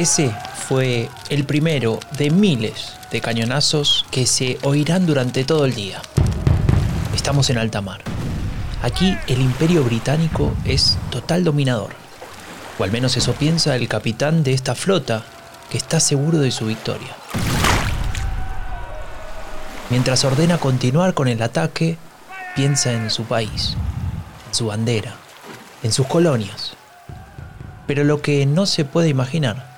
Ese 0.00 0.34
fue 0.66 1.10
el 1.28 1.44
primero 1.44 2.00
de 2.16 2.30
miles 2.30 2.94
de 3.10 3.20
cañonazos 3.20 4.06
que 4.10 4.24
se 4.24 4.58
oirán 4.62 5.04
durante 5.04 5.44
todo 5.44 5.66
el 5.66 5.74
día. 5.74 6.00
Estamos 7.14 7.50
en 7.50 7.58
alta 7.58 7.82
mar. 7.82 8.00
Aquí 8.80 9.14
el 9.26 9.42
imperio 9.42 9.84
británico 9.84 10.54
es 10.64 10.96
total 11.10 11.44
dominador. 11.44 11.90
O 12.78 12.84
al 12.84 12.90
menos 12.90 13.18
eso 13.18 13.34
piensa 13.34 13.76
el 13.76 13.88
capitán 13.88 14.42
de 14.42 14.54
esta 14.54 14.74
flota, 14.74 15.22
que 15.68 15.76
está 15.76 16.00
seguro 16.00 16.38
de 16.38 16.50
su 16.50 16.64
victoria. 16.64 17.14
Mientras 19.90 20.24
ordena 20.24 20.56
continuar 20.56 21.12
con 21.12 21.28
el 21.28 21.42
ataque, 21.42 21.98
piensa 22.56 22.90
en 22.94 23.10
su 23.10 23.24
país, 23.24 23.76
en 24.48 24.54
su 24.54 24.68
bandera, 24.68 25.12
en 25.82 25.92
sus 25.92 26.06
colonias. 26.06 26.72
Pero 27.86 28.02
lo 28.04 28.22
que 28.22 28.46
no 28.46 28.64
se 28.64 28.86
puede 28.86 29.10
imaginar 29.10 29.69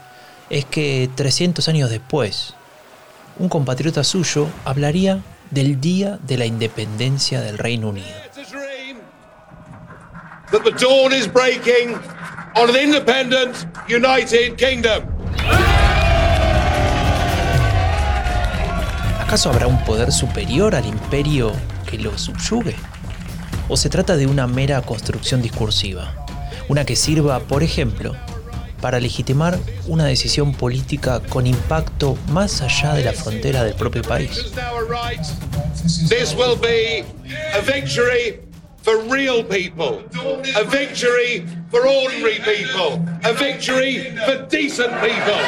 es 0.51 0.65
que 0.65 1.11
300 1.15 1.69
años 1.69 1.91
después, 1.91 2.55
un 3.39 3.49
compatriota 3.49 4.05
suyo 4.05 4.49
hablaría 4.65 5.21
del 5.51 5.81
día 5.81 6.19
de 6.23 6.39
la 6.39 6.47
independencia 6.47 7.41
del 7.41 7.59
Reino 7.59 7.91
Unido. 7.91 8.09
¿Acaso 19.21 19.49
habrá 19.49 19.67
un 19.67 19.83
poder 19.85 20.13
superior 20.13 20.75
al 20.75 20.85
imperio 20.85 21.53
que 21.89 21.97
lo 21.99 22.19
subyugue? 22.19 22.77
¿O 23.69 23.79
se 23.79 23.89
trata 23.89 24.17
de 24.17 24.27
una 24.27 24.47
mera 24.47 24.83
construcción 24.83 25.41
discursiva? 25.41 26.15
Una 26.69 26.85
que 26.85 26.97
sirva, 26.97 27.41
por 27.41 27.63
ejemplo, 27.63 28.15
para 28.83 29.01
legitimar 29.01 29.59
una 29.87 30.05
decisión 30.05 30.53
política 30.53 31.21
con 31.31 31.47
impacto 31.47 32.19
más 32.33 32.61
allá 32.61 32.93
de 32.93 33.05
la 33.05 33.13
frontera 33.13 33.65
del 33.65 33.75
propio 33.75 34.03
país. 34.03 34.53
For 38.85 38.99
real 39.09 39.45
people, 39.45 40.03
a 40.57 40.65
victory 40.65 41.47
for 41.71 41.87
ordinary 41.87 42.41
people, 42.41 43.01
a 43.23 43.33
victory 43.33 44.13
for 44.27 44.45
decent 44.49 44.91
people. 45.01 45.39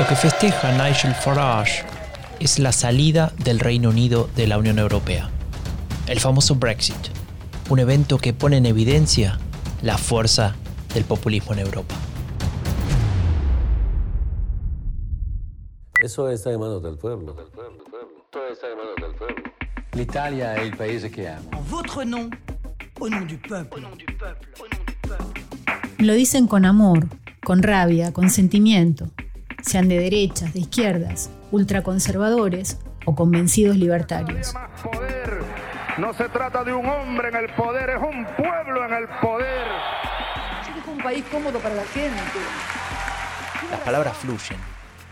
Lo 0.00 0.04
que 0.04 0.16
festeja 0.16 0.72
Nigel 0.72 1.14
Farage 1.14 1.84
es 2.40 2.58
la 2.58 2.72
salida 2.72 3.32
del 3.38 3.60
Reino 3.60 3.90
Unido 3.90 4.28
de 4.34 4.48
la 4.48 4.58
Unión 4.58 4.80
Europea, 4.80 5.30
el 6.08 6.18
famoso 6.18 6.56
Brexit, 6.56 6.96
un 7.68 7.78
evento 7.78 8.18
que 8.18 8.32
pone 8.32 8.56
en 8.56 8.66
evidencia 8.66 9.38
la 9.82 9.96
fuerza 9.96 10.56
del 10.94 11.04
populismo 11.04 11.52
en 11.52 11.60
Europa. 11.60 11.94
Eso 16.00 16.28
está 16.30 16.52
en 16.52 16.60
manos 16.60 16.82
del 16.82 16.96
pueblo. 16.96 17.34
Todo 18.30 18.48
está 18.52 18.68
en 18.68 18.76
manos 18.76 18.94
del 19.00 19.14
pueblo. 19.14 19.42
L'Italia 19.94 20.54
è 20.54 20.60
il 20.60 20.76
paese 20.76 21.10
che 21.10 21.28
amo. 21.28 21.48
En 21.52 21.64
votre 21.64 22.04
nom, 22.04 22.30
au 23.00 23.08
nom 23.08 23.26
du 23.26 23.36
peuple. 23.40 23.82
Lo 25.98 26.12
dicen 26.12 26.46
con 26.46 26.64
amor, 26.64 27.08
con 27.42 27.62
rabia, 27.62 28.12
con 28.12 28.30
sentimiento, 28.30 29.10
sean 29.62 29.88
de 29.88 29.98
derechas, 29.98 30.52
de 30.52 30.60
izquierdas, 30.60 31.30
ultraconservadores 31.50 32.78
o 33.04 33.16
convencidos 33.16 33.76
libertarios. 33.76 34.54
No 35.98 36.12
se 36.14 36.28
trata 36.28 36.62
de 36.62 36.72
un 36.72 36.86
hombre 36.86 37.30
en 37.30 37.36
el 37.36 37.52
poder, 37.54 37.90
es 37.90 37.96
un 38.00 38.24
pueblo 38.36 38.84
en 38.86 38.92
el 38.92 39.08
poder. 39.20 39.66
Es 40.62 40.86
un 40.86 40.98
país 40.98 41.24
cómodo 41.32 41.58
para 41.58 41.74
la 41.74 41.84
gente. 41.86 42.20
Las 43.68 43.80
palabras 43.80 44.16
fluyen, 44.16 44.58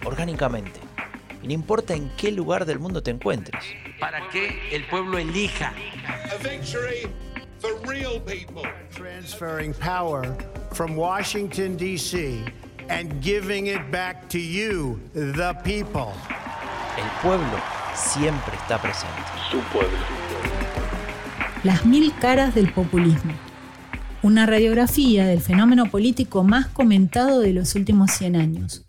orgánicamente, 0.04 0.80
y 1.42 1.46
no 1.46 1.52
importa 1.52 1.94
en 1.94 2.10
qué 2.16 2.32
lugar 2.32 2.66
del 2.66 2.78
mundo 2.78 3.02
te 3.02 3.10
encuentres. 3.10 3.64
Para 4.00 4.28
que 4.30 4.74
el 4.74 4.84
pueblo 4.86 5.18
elija. 5.18 5.72
A 6.30 6.36
victory 6.42 7.08
for 7.60 7.72
real 7.88 8.20
people. 8.20 8.62
transferring 8.90 9.74
power 9.74 10.36
from 10.72 10.96
Washington, 10.96 11.76
D.C., 11.76 12.42
and 12.88 13.22
giving 13.22 13.66
it 13.66 13.90
back 13.90 14.28
to 14.28 14.38
you, 14.38 15.00
the 15.12 15.54
people. 15.64 16.12
El 16.96 17.08
pueblo 17.22 17.60
siempre 17.94 18.54
está 18.56 18.80
presente. 18.80 19.14
Su 19.50 19.58
pueblo. 19.72 19.98
Las 21.62 21.84
mil 21.84 22.12
caras 22.20 22.54
del 22.54 22.72
populismo. 22.72 23.32
Una 24.22 24.46
radiografía 24.46 25.26
del 25.26 25.40
fenómeno 25.40 25.86
político 25.86 26.42
más 26.42 26.68
comentado 26.68 27.40
de 27.40 27.52
los 27.52 27.74
últimos 27.74 28.12
100 28.12 28.36
años. 28.36 28.85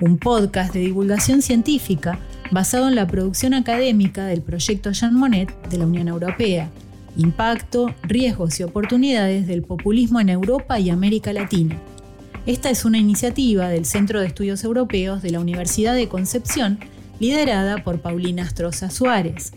Un 0.00 0.16
podcast 0.16 0.72
de 0.72 0.80
divulgación 0.80 1.42
científica 1.42 2.18
basado 2.50 2.88
en 2.88 2.94
la 2.94 3.06
producción 3.06 3.52
académica 3.52 4.24
del 4.24 4.40
proyecto 4.40 4.92
Jean 4.92 5.14
Monnet 5.14 5.54
de 5.68 5.76
la 5.76 5.84
Unión 5.84 6.08
Europea. 6.08 6.70
Impacto, 7.18 7.94
riesgos 8.04 8.58
y 8.58 8.62
oportunidades 8.62 9.46
del 9.46 9.62
populismo 9.62 10.18
en 10.18 10.30
Europa 10.30 10.80
y 10.80 10.88
América 10.88 11.34
Latina. 11.34 11.76
Esta 12.46 12.70
es 12.70 12.86
una 12.86 12.96
iniciativa 12.96 13.68
del 13.68 13.84
Centro 13.84 14.20
de 14.20 14.26
Estudios 14.28 14.64
Europeos 14.64 15.20
de 15.20 15.32
la 15.32 15.40
Universidad 15.40 15.94
de 15.94 16.08
Concepción, 16.08 16.78
liderada 17.18 17.84
por 17.84 18.00
Paulina 18.00 18.44
Astroza 18.44 18.88
Suárez, 18.88 19.52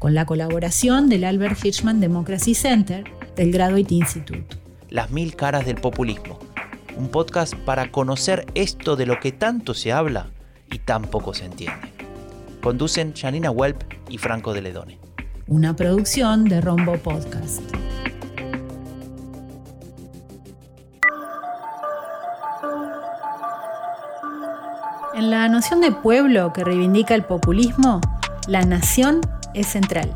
con 0.00 0.14
la 0.14 0.26
colaboración 0.26 1.08
del 1.08 1.22
Albert 1.22 1.64
Hirschman 1.64 2.00
Democracy 2.00 2.56
Center 2.56 3.04
del 3.36 3.52
Graduate 3.52 3.94
Institute. 3.94 4.56
Las 4.90 5.12
mil 5.12 5.36
caras 5.36 5.64
del 5.64 5.76
populismo. 5.76 6.40
Un 6.96 7.08
podcast 7.08 7.54
para 7.54 7.90
conocer 7.90 8.46
esto 8.54 8.96
de 8.96 9.04
lo 9.04 9.20
que 9.20 9.30
tanto 9.30 9.74
se 9.74 9.92
habla 9.92 10.30
y 10.72 10.78
tan 10.78 11.02
poco 11.02 11.34
se 11.34 11.44
entiende. 11.44 11.92
Conducen 12.62 13.12
Janina 13.14 13.50
Welp 13.50 13.82
y 14.08 14.16
Franco 14.16 14.54
de 14.54 14.62
Ledone. 14.62 14.98
Una 15.46 15.76
producción 15.76 16.46
de 16.46 16.62
Rombo 16.62 16.96
Podcast. 16.96 17.60
En 25.14 25.30
la 25.30 25.48
noción 25.48 25.82
de 25.82 25.92
pueblo 25.92 26.54
que 26.54 26.64
reivindica 26.64 27.14
el 27.14 27.24
populismo, 27.24 28.00
la 28.48 28.62
nación 28.62 29.20
es 29.52 29.66
central. 29.66 30.14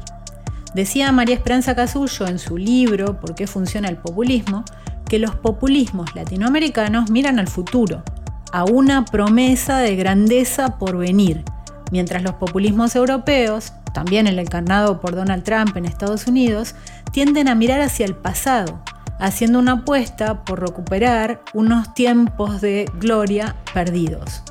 Decía 0.74 1.12
María 1.12 1.34
Esperanza 1.34 1.74
Casullo 1.74 2.26
en 2.26 2.38
su 2.38 2.56
libro 2.56 3.20
¿Por 3.20 3.34
qué 3.34 3.46
funciona 3.46 3.88
el 3.88 3.98
populismo? 3.98 4.64
Que 5.10 5.18
los 5.18 5.34
populismos 5.34 6.14
latinoamericanos 6.14 7.10
miran 7.10 7.40
al 7.40 7.48
futuro, 7.48 8.04
a 8.52 8.62
una 8.62 9.04
promesa 9.04 9.78
de 9.78 9.96
grandeza 9.96 10.78
por 10.78 10.96
venir, 10.96 11.42
mientras 11.90 12.22
los 12.22 12.34
populismos 12.34 12.94
europeos, 12.94 13.72
también 13.92 14.28
el 14.28 14.38
encarnado 14.38 15.00
por 15.00 15.16
Donald 15.16 15.42
Trump 15.42 15.76
en 15.76 15.84
Estados 15.84 16.28
Unidos, 16.28 16.76
tienden 17.10 17.48
a 17.48 17.56
mirar 17.56 17.80
hacia 17.80 18.06
el 18.06 18.14
pasado, 18.14 18.80
haciendo 19.18 19.58
una 19.58 19.72
apuesta 19.72 20.44
por 20.44 20.60
recuperar 20.60 21.42
unos 21.54 21.92
tiempos 21.92 22.60
de 22.60 22.88
gloria 23.00 23.56
perdidos. 23.74 24.44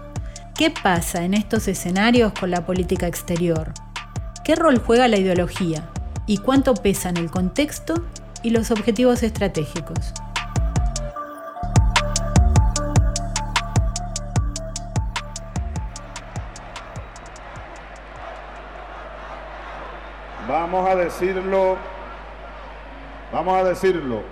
¿Qué 0.57 0.71
pasa 0.71 1.23
en 1.23 1.35
estos 1.35 1.69
escenarios 1.69 2.33
con 2.37 2.51
la 2.51 2.65
política 2.65 3.07
exterior? 3.07 3.73
¿Qué 4.43 4.55
rol 4.55 4.77
juega 4.85 5.07
la 5.07 5.15
ideología? 5.15 5.89
¿Y 6.27 6.39
cuánto 6.39 6.73
pesan 6.73 7.15
el 7.15 7.31
contexto 7.31 8.03
y 8.43 8.49
los 8.49 8.71
objetivos 8.71 9.23
estratégicos? 9.23 10.13
Vamos 20.49 20.89
a 20.89 20.95
decirlo, 20.95 21.77
vamos 23.31 23.59
a 23.59 23.63
decirlo. 23.63 24.23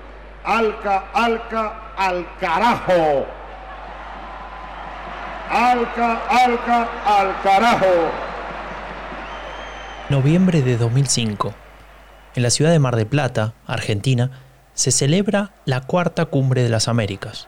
Alca, 0.43 1.11
alca, 1.13 1.93
al 1.95 2.25
carajo. 2.39 3.27
Alca, 5.47 6.21
alca, 6.27 6.89
al 7.05 7.41
carajo. 7.43 8.09
Noviembre 10.09 10.63
de 10.63 10.77
2005. 10.77 11.53
En 12.33 12.41
la 12.41 12.49
ciudad 12.49 12.71
de 12.71 12.79
Mar 12.79 12.95
de 12.95 13.05
Plata, 13.05 13.53
Argentina, 13.67 14.31
se 14.73 14.89
celebra 14.89 15.51
la 15.65 15.81
cuarta 15.81 16.25
cumbre 16.25 16.63
de 16.63 16.69
las 16.69 16.87
Américas. 16.87 17.47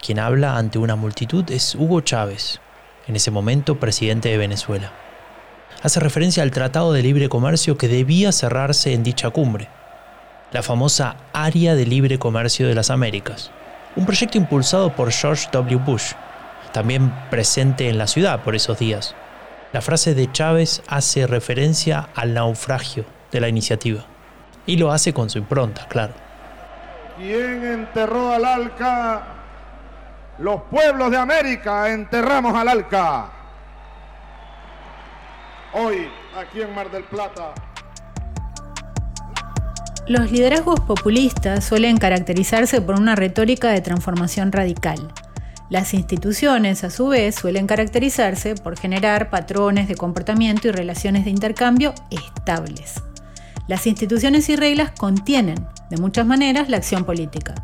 Quien 0.00 0.20
habla 0.20 0.56
ante 0.56 0.78
una 0.78 0.94
multitud 0.94 1.50
es 1.50 1.74
Hugo 1.74 2.02
Chávez, 2.02 2.60
en 3.08 3.16
ese 3.16 3.32
momento 3.32 3.80
presidente 3.80 4.28
de 4.28 4.38
Venezuela. 4.38 4.92
Hace 5.82 5.98
referencia 6.00 6.42
al 6.42 6.50
Tratado 6.50 6.92
de 6.92 7.02
Libre 7.02 7.28
Comercio 7.28 7.78
que 7.78 7.88
debía 7.88 8.32
cerrarse 8.32 8.92
en 8.92 9.02
dicha 9.02 9.30
cumbre, 9.30 9.68
la 10.52 10.62
famosa 10.62 11.16
Área 11.32 11.74
de 11.74 11.86
Libre 11.86 12.18
Comercio 12.18 12.68
de 12.68 12.74
las 12.74 12.90
Américas, 12.90 13.50
un 13.96 14.04
proyecto 14.04 14.36
impulsado 14.36 14.94
por 14.94 15.10
George 15.10 15.48
W. 15.52 15.76
Bush, 15.76 16.12
también 16.72 17.12
presente 17.30 17.88
en 17.88 17.96
la 17.96 18.06
ciudad 18.06 18.42
por 18.42 18.54
esos 18.54 18.78
días. 18.78 19.14
La 19.72 19.80
frase 19.80 20.14
de 20.14 20.30
Chávez 20.30 20.82
hace 20.86 21.26
referencia 21.26 22.10
al 22.14 22.34
naufragio 22.34 23.06
de 23.32 23.40
la 23.40 23.48
iniciativa, 23.48 24.04
y 24.66 24.76
lo 24.76 24.92
hace 24.92 25.14
con 25.14 25.30
su 25.30 25.38
impronta, 25.38 25.86
claro. 25.88 26.12
¿Quién 27.16 27.64
enterró 27.64 28.32
al 28.34 28.44
Alca? 28.44 29.22
los 30.40 30.62
pueblos 30.62 31.10
de 31.10 31.18
América 31.18 31.90
enterramos 31.90 32.54
al 32.54 32.68
Alca. 32.68 33.39
Hoy, 35.72 36.08
aquí 36.36 36.62
en 36.62 36.74
Mar 36.74 36.90
del 36.90 37.04
Plata, 37.04 37.54
Los 40.08 40.32
liderazgos 40.32 40.80
populistas 40.80 41.64
suelen 41.64 41.96
caracterizarse 41.96 42.80
por 42.80 42.96
una 42.96 43.14
retórica 43.14 43.68
de 43.68 43.80
transformación 43.80 44.50
radical. 44.50 45.12
Las 45.68 45.94
instituciones, 45.94 46.82
a 46.82 46.90
su 46.90 47.06
vez, 47.06 47.36
suelen 47.36 47.68
caracterizarse 47.68 48.56
por 48.56 48.76
generar 48.76 49.30
patrones 49.30 49.86
de 49.86 49.94
comportamiento 49.94 50.66
y 50.66 50.72
relaciones 50.72 51.24
de 51.24 51.30
intercambio 51.30 51.94
estables. 52.10 52.94
Las 53.68 53.86
instituciones 53.86 54.48
y 54.48 54.56
reglas 54.56 54.90
contienen, 54.90 55.64
de 55.88 55.98
muchas 55.98 56.26
maneras, 56.26 56.68
la 56.68 56.78
acción 56.78 57.04
política. 57.04 57.54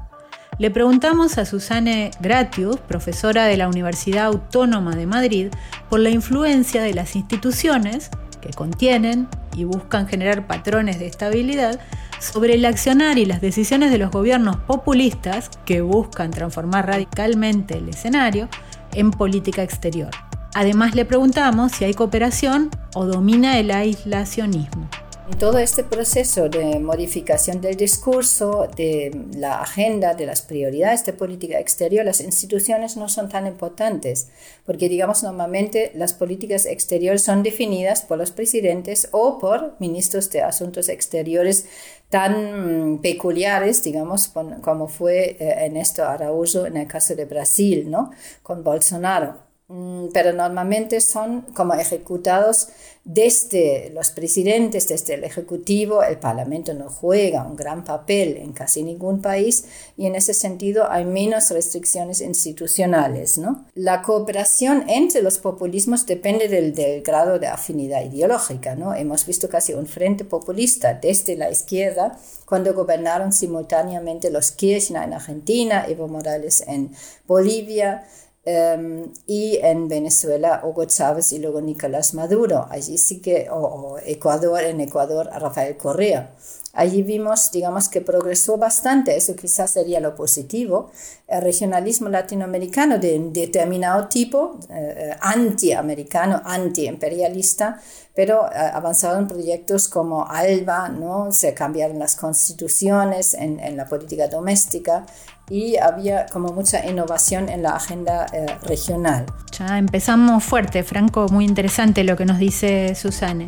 Le 0.59 0.71
preguntamos 0.71 1.37
a 1.37 1.45
Susane 1.45 2.13
Gratius, 2.19 2.79
profesora 2.79 3.45
de 3.45 3.59
la 3.59 3.69
Universidad 3.69 4.25
Autónoma 4.25 4.97
de 4.97 5.07
Madrid, 5.07 5.49
por 5.91 6.01
la 6.01 6.09
influencia 6.09 6.83
de 6.83 6.95
las 6.95 7.15
instituciones 7.15 8.09
que 8.41 8.49
contienen 8.55 9.29
y 9.55 9.65
buscan 9.65 10.09
generar 10.09 10.47
patrones 10.47 10.99
de 10.99 11.09
estabilidad 11.09 11.79
sobre 12.21 12.55
el 12.55 12.65
accionar 12.65 13.19
y 13.19 13.27
las 13.27 13.43
decisiones 13.43 13.91
de 13.91 13.99
los 13.99 14.11
gobiernos 14.11 14.57
populistas 14.57 15.51
que 15.67 15.83
buscan 15.83 16.31
transformar 16.31 16.87
radicalmente 16.87 17.77
el 17.77 17.91
escenario 17.91 18.49
en 18.95 19.11
política 19.11 19.63
exterior. 19.63 20.11
Además 20.55 20.95
le 20.95 21.05
preguntamos 21.05 21.73
si 21.73 21.85
hay 21.85 21.93
cooperación 21.93 22.71
o 22.95 23.05
domina 23.05 23.59
el 23.59 23.71
aislacionismo. 23.71 24.89
En 25.29 25.39
todo 25.39 25.59
este 25.59 25.83
proceso 25.83 26.49
de 26.49 26.79
modificación 26.79 27.61
del 27.61 27.77
discurso, 27.77 28.69
de 28.77 29.11
la 29.35 29.61
agenda, 29.61 30.15
de 30.15 30.25
las 30.25 30.43
prioridades 30.43 31.05
de 31.05 31.13
política 31.13 31.59
exterior, 31.59 32.05
las 32.05 32.21
instituciones 32.21 32.97
no 32.97 33.09
son 33.09 33.29
tan 33.29 33.49
importantes, 33.49 34.29
porque 34.65 34.89
digamos 34.89 35.25
normalmente 35.25 35.91
las 35.97 36.15
políticas 36.15 36.65
exteriores 36.65 37.25
son 37.25 37.43
definidas 37.43 38.03
por 38.03 38.19
los 38.19 38.31
presidentes 38.31 39.09
o 39.11 39.41
por 39.41 39.75
ministros 39.81 40.31
de 40.31 40.43
asuntos 40.43 40.89
exteriores 40.89 41.67
tan 42.09 42.95
mm, 42.95 42.99
peculiares, 42.99 43.83
digamos, 43.83 44.31
como 44.63 44.87
fue 44.87 45.37
eh, 45.41 45.67
Ernesto 45.67 46.05
Araújo 46.05 46.67
en 46.67 46.77
el 46.77 46.87
caso 46.87 47.17
de 47.17 47.25
Brasil, 47.25 47.91
¿no? 47.91 48.13
Con 48.45 48.63
Bolsonaro. 48.63 49.46
Mm, 49.69 50.09
pero 50.13 50.33
normalmente 50.33 51.01
son 51.01 51.43
como 51.55 51.75
ejecutados 51.75 52.69
desde 53.03 53.91
los 53.95 54.11
presidentes, 54.11 54.89
desde 54.89 55.15
el 55.15 55.23
Ejecutivo, 55.23 56.03
el 56.03 56.19
Parlamento 56.19 56.75
no 56.75 56.89
juega 56.89 57.45
un 57.45 57.55
gran 57.55 57.85
papel 57.85 58.37
en 58.37 58.53
casi 58.53 58.83
ningún 58.83 59.23
país 59.23 59.65
y 59.97 60.07
en 60.07 60.17
ese 60.17 60.35
sentido 60.35 60.91
hay 60.91 61.05
menos 61.05 61.51
restricciones 61.51 62.21
institucionales. 62.21 63.39
¿no? 63.39 63.65
La 63.75 64.03
cooperación 64.03 64.89
entre 64.89 65.23
los 65.23 65.39
populismos 65.39 66.05
depende 66.05 66.49
del, 66.49 66.75
del 66.75 67.03
grado 67.03 67.39
de 67.39 67.47
afinidad 67.47 68.05
ideológica. 68.05 68.75
¿no? 68.75 68.93
Hemos 68.93 69.25
visto 69.25 69.49
casi 69.49 69.73
un 69.73 69.87
frente 69.87 70.25
populista 70.25 70.95
desde 70.95 71.37
la 71.37 71.49
izquierda 71.49 72.19
cuando 72.45 72.75
gobernaron 72.75 73.33
simultáneamente 73.33 74.31
los 74.31 74.51
Kirchner 74.51 75.05
en 75.05 75.15
Argentina, 75.15 75.87
Evo 75.89 76.09
Morales 76.09 76.65
en 76.67 76.91
Bolivia, 77.27 78.05
Em, 78.49 79.13
y 79.27 79.57
en 79.57 79.89
Venezuela 79.89 80.61
Hugo 80.63 80.85
Chávez 80.85 81.33
y 81.33 81.41
luego 81.41 81.61
Nicolás 81.61 82.15
Maduro. 82.15 82.69
Allí 82.71 82.97
sí 82.97 83.21
que, 83.21 83.49
o, 83.51 83.99
Ecuador, 84.07 84.63
en 84.63 84.81
Ecuador 84.81 85.27
Rafael 85.27 85.77
Correa. 85.77 86.33
Allí 86.77 87.03
vimos, 87.03 87.51
digamos, 87.51 87.89
que 87.89 88.03
progresó 88.03 88.59
bastante, 88.59 89.17
eso 89.17 89.35
quizás 89.35 89.71
sería 89.71 89.99
lo 89.99 90.15
positivo, 90.15 90.91
el 91.27 91.41
regionalismo 91.41 92.11
latinoamericano 92.11 92.99
de 92.99 93.19
determinado 93.33 94.09
tipo, 94.09 94.61
eh, 94.69 95.17
antiamericano, 95.21 96.43
antiimperialista, 96.45 97.81
pero 98.15 98.47
eh, 98.47 98.59
avanzaron 98.75 99.27
proyectos 99.27 99.89
como 99.89 100.27
ALBA, 100.29 100.91
¿no? 100.91 101.33
se 101.33 101.55
cambiaron 101.55 101.99
las 101.99 102.15
constituciones 102.15 103.33
en, 103.33 103.59
en 103.59 103.79
la 103.79 103.87
política 103.87 104.29
doméstica, 104.29 105.07
y 105.49 105.77
había 105.77 106.27
como 106.27 106.49
mucha 106.53 106.85
innovación 106.87 107.49
en 107.49 107.63
la 107.63 107.71
agenda 107.71 108.27
eh, 108.33 108.47
regional. 108.63 109.27
Ya 109.57 109.79
empezamos 109.79 110.43
fuerte, 110.43 110.83
Franco, 110.83 111.27
muy 111.31 111.45
interesante 111.45 112.05
lo 112.05 112.17
que 112.17 112.25
nos 112.25 112.39
dice 112.39 112.95
Susane. 112.95 113.47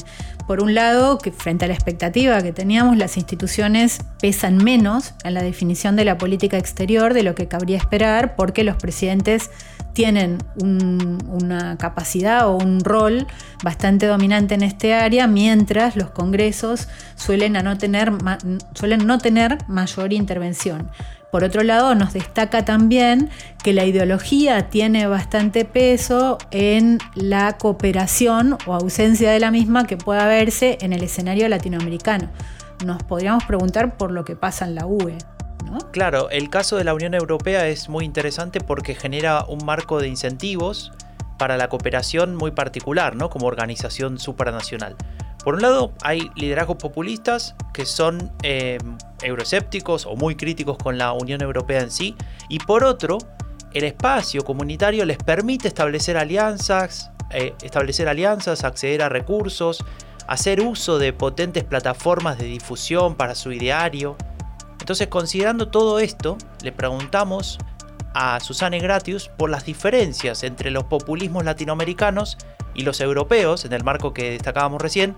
Por 0.49 0.63
un 0.63 0.75
lado, 0.75 1.19
que 1.19 1.31
frente 1.31 1.67
a 1.67 1.69
la 1.69 1.75
expectativa 1.75 2.41
que 2.41 2.55
teníamos, 2.55 2.97
las 2.97 3.19
instituciones 3.19 4.01
pesan 4.19 4.57
menos 4.57 5.13
en 5.23 5.35
la 5.35 5.43
definición 5.43 5.95
de 5.95 6.07
la 6.07 6.17
política 6.17 6.57
exterior 6.57 7.13
de 7.13 7.23
lo 7.23 7.35
que 7.35 7.49
cabría 7.49 7.77
esperar, 7.77 8.35
porque 8.35 8.65
los 8.65 8.77
presidentes 8.77 9.51
tienen 9.93 10.39
una 10.63 11.77
capacidad 11.77 12.49
o 12.49 12.57
un 12.57 12.81
rol 12.81 13.27
bastante 13.63 14.07
dominante 14.07 14.55
en 14.55 14.63
este 14.63 14.95
área, 14.95 15.27
mientras 15.27 15.97
los 15.97 16.13
congresos 16.13 16.89
suelen, 17.15 17.53
no 17.53 17.77
tener, 17.77 18.11
suelen 18.73 19.07
no 19.07 19.19
tener 19.19 19.59
mayor 19.69 20.15
intervención. 20.15 20.91
Por 21.31 21.45
otro 21.45 21.63
lado, 21.63 21.95
nos 21.95 22.15
destaca 22.15 22.65
también 22.65 23.29
que 23.63 23.75
la 23.75 23.85
ideología 23.85 24.71
tiene 24.71 25.07
bastante 25.07 25.65
peso 25.67 26.39
en 26.51 26.99
la 27.15 27.59
cooperación 27.59 28.57
o 28.67 28.75
ausencia 28.75 29.31
de 29.31 29.39
la 29.39 29.51
misma 29.51 29.87
que 29.87 29.99
pueda 29.99 30.27
verse 30.27 30.79
en 30.81 30.93
el 30.95 31.03
escenario 31.03 31.49
latinoamericano. 31.49 32.31
Nos 32.85 33.03
podríamos 33.03 33.45
preguntar 33.45 33.97
por 33.97 34.11
lo 34.11 34.25
que 34.25 34.37
pasa 34.37 34.65
en 34.65 34.75
la 34.75 34.87
UE. 34.87 35.19
Claro, 35.93 36.31
el 36.31 36.49
caso 36.49 36.77
de 36.77 36.85
la 36.85 36.95
Unión 36.95 37.13
Europea 37.13 37.69
es 37.69 37.91
muy 37.91 38.07
interesante 38.07 38.61
porque 38.61 38.95
genera 38.95 39.45
un 39.45 39.65
marco 39.67 40.01
de 40.01 40.09
incentivos 40.09 40.93
para 41.39 41.57
la 41.57 41.69
cooperación 41.69 42.37
muy 42.37 42.53
particular, 42.53 43.17
¿no? 43.17 43.29
Como 43.29 43.47
organización 43.47 44.19
supranacional. 44.19 44.97
Por 45.45 45.55
un 45.55 45.63
lado, 45.63 45.93
hay 46.03 46.31
liderazgos 46.35 46.77
populistas 46.77 47.55
que 47.73 47.87
son 47.87 48.33
eh, 48.43 48.79
euroescépticos 49.23 50.07
o 50.07 50.17
muy 50.17 50.37
críticos 50.37 50.77
con 50.79 50.99
la 50.99 51.13
Unión 51.13 51.41
Europea 51.43 51.81
en 51.81 51.91
sí, 51.91 52.17
y 52.49 52.59
por 52.59 52.85
otro, 52.85 53.19
el 53.73 53.85
espacio 53.85 54.45
comunitario 54.45 55.05
les 55.05 55.19
permite 55.19 55.69
establecer 55.69 56.17
alianzas, 56.17 57.11
eh, 57.31 57.55
establecer 57.63 58.09
alianzas, 58.09 58.65
acceder 58.65 59.03
a 59.03 59.09
recursos, 59.09 59.85
hacer 60.27 60.61
uso 60.61 60.99
de 60.99 61.13
potentes 61.13 61.65
plataformas 61.65 62.39
de 62.39 62.47
difusión 62.47 63.15
para 63.15 63.35
su 63.35 63.53
ideario. 63.53 64.17
Entonces, 64.81 65.09
considerando 65.09 65.69
todo 65.69 65.99
esto, 65.99 66.37
le 66.63 66.73
preguntamos 66.73 67.59
a 68.15 68.41
Susane 68.41 68.81
Gratius 68.81 69.29
por 69.29 69.51
las 69.51 69.65
diferencias 69.65 70.43
entre 70.43 70.71
los 70.71 70.85
populismos 70.85 71.45
latinoamericanos 71.45 72.39
y 72.75 72.83
los 72.83 73.01
europeos, 73.01 73.65
en 73.65 73.73
el 73.73 73.85
marco 73.85 74.13
que 74.13 74.31
destacábamos 74.31 74.81
recién, 74.81 75.17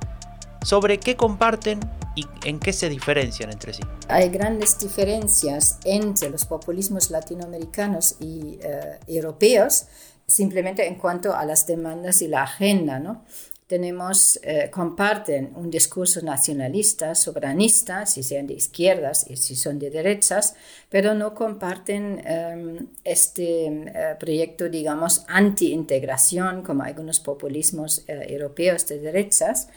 sobre 0.65 0.99
qué 0.99 1.17
comparten 1.17 1.81
y 2.17 2.27
en 2.45 2.59
qué 2.59 2.73
se 2.73 2.89
diferencian 2.89 3.51
entre 3.51 3.73
sí. 3.73 3.83
Hay 4.09 4.29
grandes 4.29 4.79
diferencias 4.79 5.79
entre 5.85 6.31
los 6.31 6.45
populismos 6.45 7.11
latinoamericanos 7.11 8.17
y 8.21 8.59
eh, 8.63 8.99
europeos, 9.07 9.87
simplemente 10.27 10.87
en 10.87 10.97
cuanto 10.97 11.35
a 11.35 11.45
las 11.45 11.67
demandas 11.67 12.23
y 12.23 12.29
la 12.29 12.43
agenda, 12.43 12.99
¿no? 12.99 13.25
tenemos, 13.71 14.41
eh, 14.43 14.69
comparten 14.69 15.53
un 15.55 15.71
discurso 15.71 16.21
nacionalista, 16.23 17.15
soberanista, 17.15 18.05
si 18.05 18.25
sean 18.25 18.49
de 18.49 18.55
izquierdas 18.55 19.27
y 19.31 19.37
si 19.37 19.55
son 19.55 19.79
de 19.79 19.91
derechas, 19.91 20.57
pero 20.89 21.15
no 21.15 21.35
comparten 21.37 22.21
em, 22.27 22.89
este 23.05 23.67
eh, 23.69 24.17
proyecto, 24.19 24.69
digamos, 24.69 25.25
anti-integración, 25.29 26.63
como 26.65 26.83
algunos 26.83 27.21
populismos 27.21 28.03
eh, 28.09 28.27
europeos 28.29 28.89
de 28.89 28.99
derechas, 28.99 29.69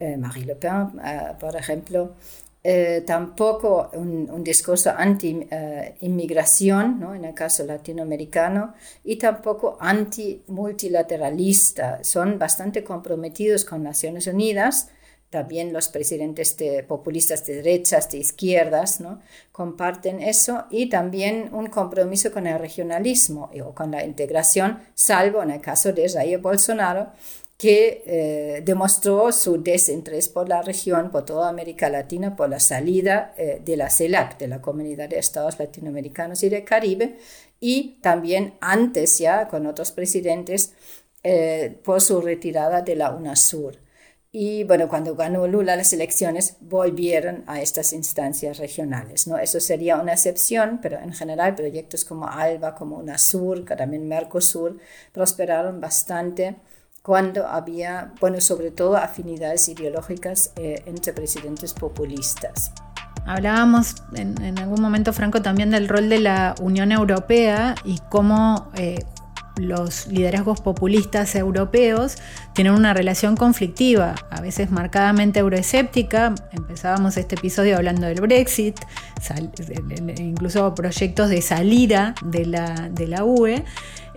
Marie 0.00 0.44
Le 0.44 0.56
Pen, 0.56 1.00
por 1.40 1.56
ejemplo, 1.56 2.14
eh, 2.64 3.04
tampoco 3.06 3.88
un, 3.94 4.42
discurso 4.42 4.90
anti-inmigración, 4.90 6.98
¿no? 6.98 7.14
en 7.14 7.24
el 7.24 7.32
caso 7.32 7.64
latinoamericano, 7.64 8.74
y 9.04 9.14
tampoco 9.16 9.78
anti-multilateralista. 9.80 12.02
Son 12.02 12.36
bastante 12.38 12.82
comprometidos 12.82 13.64
con 13.64 13.84
Naciones 13.84 14.26
Unidas, 14.26 14.88
también 15.30 15.72
los 15.72 15.88
presidentes 15.88 16.56
de 16.56 16.82
populistas 16.82 17.46
de 17.46 17.54
derechas, 17.56 18.10
de 18.10 18.18
izquierdas, 18.18 19.00
¿no? 19.00 19.20
comparten 19.52 20.20
eso 20.20 20.64
y 20.70 20.88
también 20.88 21.50
un 21.52 21.68
compromiso 21.68 22.32
con 22.32 22.46
el 22.46 22.58
regionalismo 22.58 23.50
o 23.64 23.74
con 23.74 23.92
la 23.92 24.04
integración, 24.04 24.80
salvo 24.94 25.42
en 25.42 25.52
el 25.52 25.60
caso 25.60 25.92
de 25.92 26.08
Jair 26.08 26.38
Bolsonaro, 26.38 27.12
que 27.58 28.04
eh, 28.06 28.62
demostró 28.64 29.32
su 29.32 29.60
desinterés 29.60 30.28
por 30.28 30.48
la 30.48 30.62
región, 30.62 31.10
por 31.10 31.24
toda 31.24 31.48
América 31.48 31.90
Latina, 31.90 32.36
por 32.36 32.48
la 32.48 32.60
salida 32.60 33.34
eh, 33.36 33.60
de 33.64 33.76
la 33.76 33.90
CELAC, 33.90 34.38
de 34.38 34.46
la 34.46 34.62
Comunidad 34.62 35.08
de 35.08 35.18
Estados 35.18 35.58
Latinoamericanos 35.58 36.44
y 36.44 36.50
del 36.50 36.64
Caribe, 36.64 37.18
y 37.58 37.98
también 38.00 38.54
antes 38.60 39.18
ya 39.18 39.48
con 39.48 39.66
otros 39.66 39.90
presidentes 39.90 40.72
eh, 41.24 41.76
por 41.82 42.00
su 42.00 42.20
retirada 42.20 42.82
de 42.82 42.94
la 42.94 43.10
UNASUR. 43.10 43.76
Y 44.30 44.62
bueno, 44.64 44.88
cuando 44.88 45.16
ganó 45.16 45.48
Lula 45.48 45.74
las 45.74 45.92
elecciones, 45.92 46.58
volvieron 46.60 47.42
a 47.48 47.60
estas 47.60 47.92
instancias 47.92 48.58
regionales. 48.58 49.26
¿no? 49.26 49.36
Eso 49.36 49.58
sería 49.58 49.96
una 49.96 50.12
excepción, 50.12 50.78
pero 50.80 50.98
en 51.00 51.12
general 51.12 51.56
proyectos 51.56 52.04
como 52.04 52.28
ALBA, 52.28 52.76
como 52.76 52.98
UNASUR, 52.98 53.64
también 53.64 54.06
Mercosur, 54.06 54.78
prosperaron 55.12 55.80
bastante 55.80 56.56
cuando 57.08 57.48
había, 57.48 58.12
bueno, 58.20 58.38
sobre 58.38 58.70
todo 58.70 58.98
afinidades 58.98 59.66
ideológicas 59.70 60.52
eh, 60.56 60.82
entre 60.84 61.14
presidentes 61.14 61.72
populistas. 61.72 62.70
Hablábamos 63.24 63.94
en, 64.12 64.58
algún 64.58 64.82
momento, 64.82 65.14
Franco, 65.14 65.40
también 65.40 65.70
del 65.70 65.88
rol 65.88 66.10
de 66.10 66.18
la 66.18 66.54
Unión 66.60 66.92
Europea 66.92 67.76
y 67.82 67.98
cómo 68.10 68.70
eh, 68.74 69.06
los 69.56 70.06
liderazgos 70.08 70.60
populistas 70.60 71.34
europeos 71.34 72.18
tienen 72.52 72.74
una 72.74 72.92
relación 72.92 73.36
conflictiva, 73.36 74.14
a 74.30 74.42
veces 74.42 74.70
marcadamente 74.70 75.40
euroescéptica. 75.40 76.34
Empezábamos 76.52 77.16
este 77.16 77.36
episodio 77.36 77.78
hablando 77.78 78.06
del 78.06 78.20
Brexit, 78.20 78.78
incluso 80.18 80.74
proyectos 80.74 81.30
de 81.30 81.40
salida 81.40 82.14
de 82.22 82.44
de 82.92 83.06
la 83.06 83.24
UE. 83.24 83.64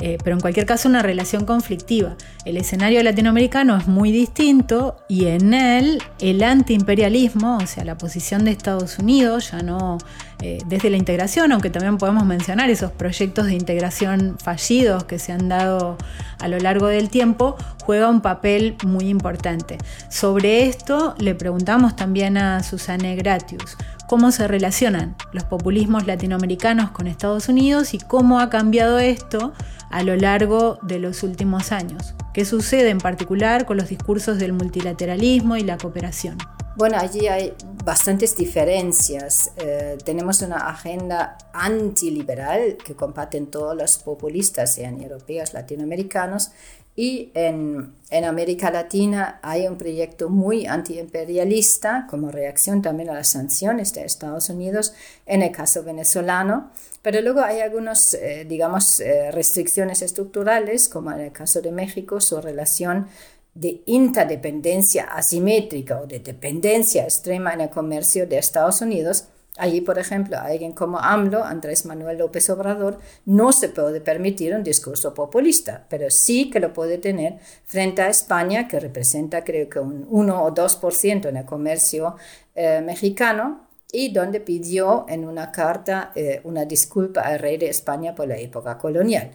Eh, 0.02 0.18
pero 0.24 0.36
en 0.36 0.42
cualquier 0.42 0.66
caso 0.66 0.90
una 0.90 1.04
relación 1.04 1.46
conflictiva. 1.46 2.16
El 2.44 2.58
escenario 2.58 3.04
latinoamericano 3.04 3.78
es 3.78 3.88
muy 3.88 4.12
distinto 4.12 4.98
y 5.08 5.28
en 5.28 5.54
él 5.54 6.02
el 6.20 6.42
antiimperialismo, 6.44 7.58
o 7.58 7.68
sea, 7.68 7.86
la 7.86 7.98
posición 7.98 8.44
de 8.44 8.52
Estados 8.52 8.98
Unidos, 8.98 9.52
ya 9.52 9.60
no 9.60 10.00
eh, 10.42 10.58
desde 10.66 10.90
la 10.90 10.98
integración, 10.98 11.52
aunque 11.52 11.70
también 11.70 12.00
podemos 12.00 12.26
mencionar 12.26 12.72
esos 12.72 12.92
proyectos 12.92 13.46
de 13.46 13.54
integración 13.54 14.38
fallidos 14.44 15.04
que 15.04 15.20
se 15.20 15.34
han 15.34 15.48
dado 15.50 15.98
a 16.40 16.48
lo 16.48 16.58
largo 16.58 16.88
del 16.88 17.10
tiempo, 17.10 17.56
juega 17.84 18.10
un 18.10 18.22
papel 18.22 18.76
muy 18.84 19.08
importante. 19.08 19.78
Sobre 20.10 20.64
esto 20.64 21.14
le 21.20 21.36
preguntamos 21.36 21.96
también 21.96 22.38
a 22.38 22.64
Susana 22.64 23.14
Gratius 23.14 23.78
cómo 24.12 24.34
se 24.34 24.46
relacionan 24.46 25.16
los 25.32 25.46
populismos 25.46 26.06
latinoamericanos 26.06 26.92
con 26.92 27.08
Estados 27.08 27.48
Unidos 27.48 27.94
y 27.94 27.98
cómo 27.98 28.42
ha 28.42 28.50
cambiado 28.50 29.00
esto 29.00 29.54
a 29.90 30.04
lo 30.04 30.18
largo 30.18 30.78
de 30.82 31.00
los 31.00 31.24
últimos 31.24 31.72
años. 31.72 32.14
¿Qué 32.34 32.44
sucede 32.44 32.90
en 32.90 32.98
particular 32.98 33.66
con 33.66 33.78
los 33.78 33.88
discursos 33.88 34.38
del 34.38 34.52
multilateralismo 34.52 35.56
y 35.56 35.64
la 35.64 35.78
cooperación? 35.78 36.38
Bueno, 36.76 36.98
allí 37.00 37.28
hay 37.28 37.54
bastantes 37.86 38.36
diferencias. 38.36 39.52
Eh, 39.56 39.98
tenemos 40.04 40.42
una 40.42 40.70
agenda 40.70 41.38
antiliberal 41.54 42.76
que 42.84 42.96
comparten 42.96 43.48
todos 43.48 43.78
los 43.78 43.98
populistas, 43.98 44.74
sean 44.74 45.02
europeos, 45.02 45.54
latinoamericanos, 45.54 46.52
y 46.96 47.32
en, 47.34 47.94
en, 48.10 48.26
América 48.26 48.70
Latina 48.70 49.40
hay 49.42 49.68
un 49.68 49.78
proyecto 49.78 50.30
muy 50.30 50.66
antiimperialista 50.66 52.06
como 52.10 52.32
reacción 52.32 52.82
también 52.82 53.10
a 53.10 53.14
las 53.14 53.30
sanciones 53.30 53.94
de 53.94 54.04
Estados 54.04 54.50
Unidos 54.50 54.94
en 55.26 55.42
el 55.42 55.52
caso 55.52 55.84
venezolano, 55.84 56.72
pero 57.02 57.22
luego 57.22 57.42
hay 57.42 57.62
algunas, 57.62 58.14
eh, 58.14 58.46
digamos, 58.48 59.00
eh, 59.00 59.32
restricciones 59.32 60.02
estructurales, 60.02 60.90
como 60.90 61.12
en 61.12 61.22
el 61.22 61.32
caso 61.32 61.62
de 61.62 61.72
México, 61.72 62.20
su 62.20 62.40
relación 62.42 63.08
de 63.54 63.82
interdependencia 63.86 65.06
asimétrica 65.06 66.00
o 66.00 66.08
de 66.08 66.20
dependencia 66.20 67.04
extrema 67.04 67.54
en 67.54 67.62
el 67.62 67.70
comercio 67.70 68.28
de 68.28 68.38
Estados 68.38 68.82
Unidos 68.82 69.26
Allí, 69.62 69.82
por 69.82 70.00
ejemplo, 70.00 70.40
alguien 70.40 70.72
como 70.72 70.98
AMLO, 70.98 71.44
Andrés 71.44 71.86
Manuel 71.86 72.18
López 72.18 72.50
Obrador, 72.50 72.98
no 73.28 73.52
se 73.52 73.70
puede 73.70 74.02
permitir 74.02 74.56
un 74.56 74.64
discurso 74.64 75.14
populista, 75.14 75.86
pero 75.88 76.10
sí 76.10 76.50
que 76.50 76.60
lo 76.60 76.74
puede 76.74 76.98
tener 76.98 77.38
frente 77.64 78.02
a 78.02 78.10
España, 78.10 78.68
que 78.68 78.80
representa 78.80 79.44
creo 79.44 79.70
que 79.70 79.78
un 79.78 80.08
1 80.10 80.44
o 80.44 80.52
2% 80.52 81.30
en 81.30 81.38
el 81.38 81.46
comercio 81.46 82.16
eh, 82.56 82.82
mexicano, 82.84 83.68
y 83.92 84.12
donde 84.12 84.40
pidió 84.40 85.06
en 85.08 85.26
una 85.26 85.52
carta 85.52 86.12
eh, 86.16 86.42
una 86.44 86.66
disculpa 86.66 87.22
al 87.22 87.38
rey 87.38 87.58
de 87.58 87.70
España 87.70 88.16
por 88.16 88.28
la 88.28 88.38
época 88.38 88.80
colonial. 88.80 89.30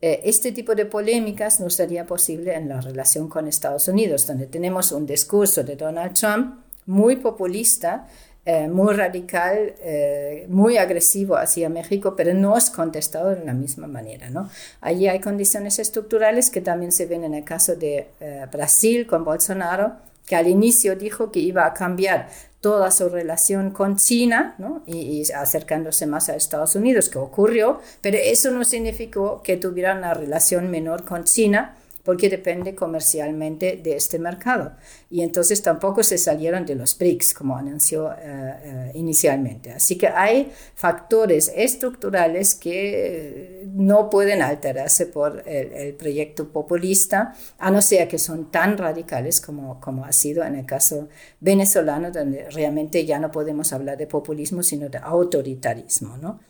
Eh, 0.00 0.20
este 0.22 0.52
tipo 0.52 0.76
de 0.76 0.86
polémicas 0.86 1.58
no 1.58 1.68
sería 1.68 2.06
posible 2.06 2.54
en 2.54 2.68
la 2.68 2.80
relación 2.80 3.28
con 3.28 3.48
Estados 3.48 3.88
Unidos, 3.88 4.28
donde 4.28 4.46
tenemos 4.46 4.92
un 4.92 5.06
discurso 5.06 5.64
de 5.64 5.74
Donald 5.74 6.12
Trump 6.12 6.62
muy 6.86 7.16
populista, 7.16 8.06
eh, 8.44 8.66
muy 8.66 8.94
radical, 8.94 9.74
eh, 9.78 10.46
muy 10.48 10.76
agresivo 10.76 11.36
hacia 11.36 11.68
México, 11.68 12.14
pero 12.16 12.34
no 12.34 12.56
es 12.56 12.70
contestado 12.70 13.30
de 13.30 13.44
la 13.44 13.54
misma 13.54 13.86
manera. 13.86 14.30
¿no? 14.30 14.50
Allí 14.80 15.06
hay 15.06 15.20
condiciones 15.20 15.78
estructurales 15.78 16.50
que 16.50 16.60
también 16.60 16.90
se 16.90 17.06
ven 17.06 17.22
en 17.22 17.34
el 17.34 17.44
caso 17.44 17.76
de 17.76 18.08
eh, 18.18 18.46
Brasil 18.50 19.06
con 19.06 19.24
Bolsonaro, 19.24 19.92
que 20.26 20.34
al 20.34 20.48
inicio 20.48 20.96
dijo 20.96 21.30
que 21.30 21.38
iba 21.38 21.66
a 21.66 21.72
cambiar 21.72 22.30
toda 22.60 22.90
su 22.90 23.08
relación 23.08 23.70
con 23.70 23.96
China 23.96 24.56
¿no? 24.58 24.82
y, 24.86 24.98
y, 24.98 25.32
acercándose 25.32 26.06
más 26.06 26.28
a 26.28 26.34
Estados 26.34 26.74
Unidos, 26.74 27.08
que 27.08 27.18
ocurrió, 27.18 27.80
pero 28.00 28.18
eso 28.18 28.50
no 28.50 28.64
significó 28.64 29.40
que 29.42 29.56
tuviera 29.56 29.96
una 29.96 30.14
relación 30.14 30.68
menor 30.68 31.04
con 31.04 31.22
China, 31.24 31.76
porque 32.04 32.28
depende 32.28 32.74
comercialmente 32.74 33.76
de 33.82 33.96
este 33.96 34.18
mercado. 34.18 34.72
Y 35.10 35.22
entonces 35.22 35.62
tampoco 35.62 36.02
se 36.02 36.18
salieron 36.18 36.66
de 36.66 36.74
los 36.74 36.96
BRICS, 36.98 37.34
como 37.34 37.56
anunció 37.56 38.12
eh, 38.12 38.16
eh, 38.22 38.90
inicialmente. 38.94 39.72
Así 39.72 39.96
que 39.96 40.08
hay 40.08 40.52
factores 40.74 41.52
estructurales 41.54 42.54
que 42.54 43.68
no 43.72 44.10
pueden 44.10 44.42
alterarse 44.42 45.06
por 45.06 45.42
el, 45.46 45.94
proyecto 45.94 46.48
populista, 46.48 47.34
a 47.58 47.70
no 47.70 47.82
ser 47.82 48.08
que 48.08 48.18
son 48.18 48.50
tan 48.50 48.76
radicales 48.78 49.40
como, 49.40 49.80
como 49.80 50.04
ha 50.04 50.12
sido 50.12 50.42
en 50.44 50.56
el 50.56 50.66
caso 50.66 51.08
venezolano, 51.40 52.10
donde 52.10 52.48
realmente 52.50 53.04
ya 53.04 53.18
no 53.18 53.30
podemos 53.30 53.72
hablar 53.72 53.96
de 53.96 54.06
populismo, 54.06 54.62
sino 54.62 54.88
de 54.88 54.98
autoritarismo. 54.98 56.16
¿no? 56.16 56.40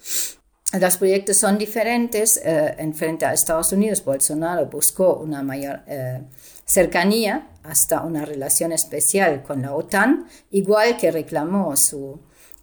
Los 0.81 0.97
proyectos 0.97 1.37
son 1.37 1.59
diferentes. 1.59 2.41
Eh, 2.43 2.75
en 2.79 2.95
frente 2.95 3.27
a 3.27 3.33
Estados 3.33 3.73
Unidos, 3.73 4.05
Bolsonaro 4.05 4.67
buscó 4.67 5.17
una 5.17 5.43
mayor 5.43 5.81
eh, 5.87 6.21
cercanía 6.65 7.49
hasta 7.63 8.03
una 8.03 8.25
relación 8.25 8.73
especial 8.73 9.43
con 9.43 9.63
la 9.63 9.75
OTAN, 9.75 10.27
igual 10.51 10.97
que 10.97 11.11
reclamó 11.11 11.77
su 11.77 12.19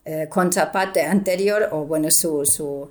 eh, 0.06 0.28
contraparte 0.28 1.04
anterior, 1.04 1.70
o 1.72 1.86
bueno, 1.86 2.10
su, 2.10 2.46
su 2.46 2.90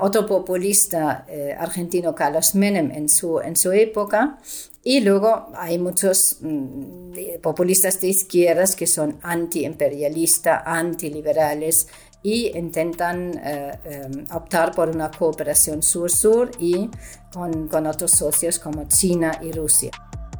otro 0.00 0.26
populista 0.26 1.26
argentino, 1.58 2.14
Carlos 2.14 2.54
Menem, 2.54 2.90
en 2.90 3.08
su, 3.08 3.38
en 3.40 3.54
su 3.54 3.70
época. 3.72 4.38
Y 4.82 5.00
luego 5.00 5.48
hay 5.56 5.78
muchos 5.78 6.38
mm, 6.40 7.40
populistas 7.42 8.00
de 8.00 8.06
izquierdas 8.06 8.76
que 8.76 8.86
son 8.86 9.18
antiimperialistas, 9.20 10.62
antiliberales, 10.64 11.88
y 12.22 12.56
intentan 12.56 13.38
eh, 13.38 13.78
eh, 13.84 14.26
optar 14.32 14.72
por 14.74 14.88
una 14.88 15.10
cooperación 15.10 15.82
sur-sur 15.82 16.50
y 16.58 16.90
con, 17.32 17.68
con 17.68 17.86
otros 17.86 18.10
socios 18.10 18.58
como 18.58 18.88
China 18.88 19.38
y 19.42 19.52
Rusia 19.52 19.90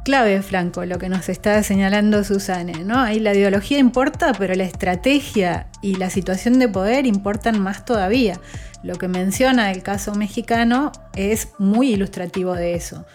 clave, 0.07 0.41
Franco, 0.41 0.85
lo 0.85 0.99
que 0.99 1.09
nos 1.09 1.27
está 1.27 1.61
señalando 1.63 2.23
Susana, 2.23 2.79
¿no? 2.79 2.97
Ahí 2.97 3.19
la 3.19 3.33
ideología 3.33 3.77
importa, 3.77 4.31
pero 4.31 4.55
la 4.55 4.63
estrategia 4.63 5.67
y 5.81 5.95
la 5.97 6.09
situación 6.09 6.59
de 6.59 6.69
poder 6.69 7.05
importan 7.05 7.59
más 7.59 7.83
todavía. 7.83 8.39
Lo 8.83 8.95
que 8.95 9.09
menciona 9.09 9.69
el 9.69 9.83
caso 9.83 10.15
mexicano 10.15 10.93
es 11.13 11.49
muy 11.59 11.91
ilustrativo 11.91 12.53
de 12.53 12.75
eso. 12.75 13.05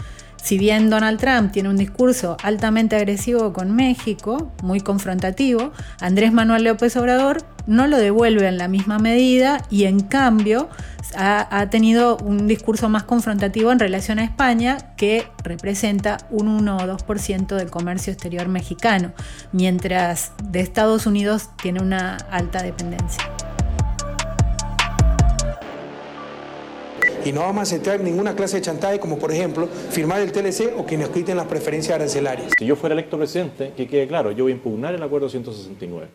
Si 0.42 0.58
bien 0.58 0.90
Donald 0.90 1.20
Trump 1.20 1.52
tiene 1.52 1.68
un 1.68 1.76
discurso 1.76 2.36
altamente 2.42 2.96
agresivo 2.96 3.52
con 3.52 3.76
México, 3.76 4.50
muy 4.60 4.80
confrontativo, 4.80 5.70
Andrés 6.00 6.32
Manuel 6.32 6.64
López 6.64 6.96
Obrador 6.96 7.44
no 7.68 7.86
lo 7.86 7.96
devuelve 7.96 8.48
en 8.48 8.58
la 8.58 8.66
misma 8.66 8.98
medida 8.98 9.62
y 9.70 9.84
en 9.84 10.00
cambio 10.00 10.68
ha, 11.16 11.70
tenido 11.70 12.16
un 12.16 12.48
discurso 12.48 12.88
más 12.88 13.04
confrontativo 13.04 13.70
en 13.70 13.78
relación 13.78 14.18
a 14.18 14.24
España 14.24 14.78
que 14.96 15.28
representa 15.44 16.18
un 16.30 16.48
1 16.48 16.76
o 16.76 16.80
2% 16.80 17.54
del 17.54 17.70
comercio 17.70 18.12
exterior 18.12 18.48
mexicano, 18.48 19.12
mientras 19.52 20.32
de 20.42 20.58
Estados 20.58 21.06
Unidos 21.06 21.50
tiene 21.62 21.80
una 21.80 22.16
alta 22.16 22.64
dependencia. 22.64 23.22
Y 27.24 27.32
no 27.32 27.40
vamos 27.40 27.58
a 27.58 27.62
aceptar 27.62 28.00
ninguna 28.00 28.34
clase 28.34 28.56
de 28.56 28.62
chantaje 28.62 28.98
como 28.98 29.18
por 29.18 29.32
ejemplo 29.32 29.68
firmar 29.90 30.20
el 30.20 30.32
TLC 30.32 30.72
o 30.76 30.86
que 30.86 30.96
nos 30.96 31.10
quiten 31.10 31.36
las 31.36 31.46
preferencias 31.46 31.94
arancelarias. 31.94 32.52
Si 32.58 32.66
yo 32.66 32.76
fuera 32.76 32.94
electo 32.94 33.16
presidente, 33.16 33.72
que 33.76 33.86
quede 33.86 34.06
claro, 34.06 34.32
yo 34.32 34.44
voy 34.44 34.52
a 34.52 34.54
impugnar 34.56 34.94
el 34.94 35.02
acuerdo 35.02 35.28
169. 35.28 36.08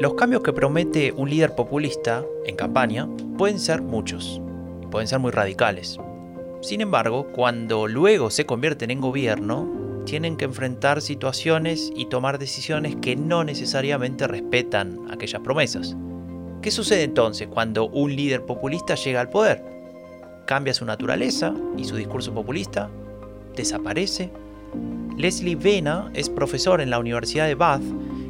Los 0.00 0.14
cambios 0.14 0.42
que 0.42 0.52
promete 0.52 1.12
un 1.12 1.30
líder 1.30 1.54
populista 1.54 2.24
en 2.44 2.56
campaña 2.56 3.08
pueden 3.38 3.60
ser 3.60 3.82
muchos, 3.82 4.42
pueden 4.90 5.06
ser 5.06 5.20
muy 5.20 5.30
radicales. 5.30 5.98
Sin 6.60 6.80
embargo, 6.80 7.28
cuando 7.32 7.86
luego 7.86 8.30
se 8.30 8.44
convierten 8.44 8.90
en 8.90 9.00
gobierno, 9.00 9.81
tienen 10.04 10.36
que 10.36 10.44
enfrentar 10.44 11.00
situaciones 11.00 11.92
y 11.94 12.06
tomar 12.06 12.38
decisiones 12.38 12.96
que 12.96 13.16
no 13.16 13.44
necesariamente 13.44 14.26
respetan 14.26 14.98
aquellas 15.10 15.42
promesas. 15.42 15.96
¿Qué 16.60 16.70
sucede 16.70 17.02
entonces 17.02 17.48
cuando 17.48 17.88
un 17.88 18.14
líder 18.14 18.44
populista 18.46 18.94
llega 18.94 19.20
al 19.20 19.30
poder? 19.30 19.62
Cambia 20.46 20.74
su 20.74 20.84
naturaleza 20.84 21.54
y 21.76 21.84
su 21.84 21.96
discurso 21.96 22.32
populista, 22.32 22.88
desaparece. 23.56 24.30
Leslie 25.16 25.56
Vena 25.56 26.10
es 26.14 26.30
profesor 26.30 26.80
en 26.80 26.90
la 26.90 26.98
Universidad 26.98 27.46
de 27.46 27.54
Bath 27.54 27.82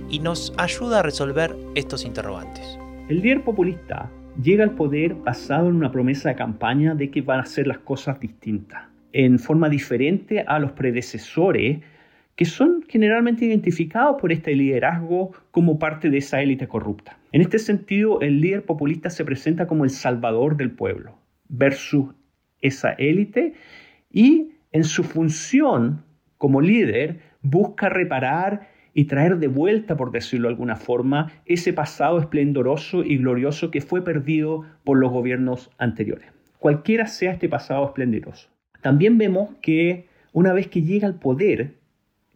y 0.09 0.19
nos 0.19 0.53
ayuda 0.57 1.01
a 1.01 1.03
resolver 1.03 1.57
estos 1.75 2.05
interrogantes. 2.05 2.79
El 3.09 3.21
líder 3.21 3.45
populista 3.45 4.11
llega 4.41 4.65
al 4.65 4.73
poder 4.73 5.15
basado 5.15 5.69
en 5.69 5.77
una 5.77 5.93
promesa 5.93 6.31
de 6.31 6.37
campaña 6.37 6.95
de 6.95 7.11
que 7.11 7.21
van 7.21 7.41
a 7.41 7.43
hacer 7.43 7.67
las 7.67 7.79
cosas 7.79 8.19
distintas, 8.19 8.85
en 9.13 9.39
forma 9.39 9.69
diferente 9.69 10.45
a 10.47 10.59
los 10.59 10.73
predecesores 10.73 11.81
que 12.37 12.45
son 12.45 12.85
generalmente 12.89 13.45
identificados 13.45 14.17
por 14.21 14.33
este 14.33 14.55
liderazgo 14.55 15.33
como 15.51 15.79
parte 15.79 16.11
de 16.11 16.19
esa 16.19 16.41
élite 16.41 16.67
corrupta. 16.67 17.19
En 17.31 17.43
este 17.43 17.59
sentido, 17.59 18.21
el 18.21 18.41
líder 18.41 18.65
populista 18.65 19.11
se 19.11 19.25
presenta 19.25 19.67
como 19.67 19.85
el 19.85 19.91
salvador 19.91 20.57
del 20.57 20.71
pueblo 20.71 21.19
versus 21.49 22.15
esa 22.61 22.93
élite 22.93 23.55
y 24.11 24.53
en 24.71 24.85
su 24.85 25.05
función 25.05 26.05
como 26.39 26.61
líder 26.61 27.21
busca 27.43 27.89
reparar 27.89 28.71
y 28.95 29.05
traer 29.05 29.39
de 29.39 29.49
vuelta, 29.49 29.97
por 29.97 30.11
decirlo 30.11 30.49
de 30.49 30.55
alguna 30.55 30.77
forma, 30.77 31.33
ese 31.47 31.73
pasado 31.73 32.19
esplendoroso 32.19 33.05
y 33.05 33.17
glorioso 33.19 33.71
que 33.71 33.81
fue 33.81 34.05
perdido 34.05 34.65
por 34.85 34.99
los 34.99 35.11
gobiernos 35.11 35.71
anteriores. 35.79 36.29
Cualquiera 36.59 37.07
sea 37.07 37.33
este 37.33 37.49
pasado 37.49 37.87
esplendoroso. 37.87 38.52
También 38.83 39.17
vemos 39.17 39.51
que 39.63 40.09
una 40.33 40.53
vez 40.53 40.67
que 40.69 40.83
llega 40.83 41.07
al 41.07 41.19
poder, 41.19 41.77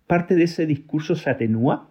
parte 0.07 0.35
de 0.35 0.45
ese 0.45 0.65
discurso 0.65 1.15
se 1.15 1.29
atenúa. 1.29 1.91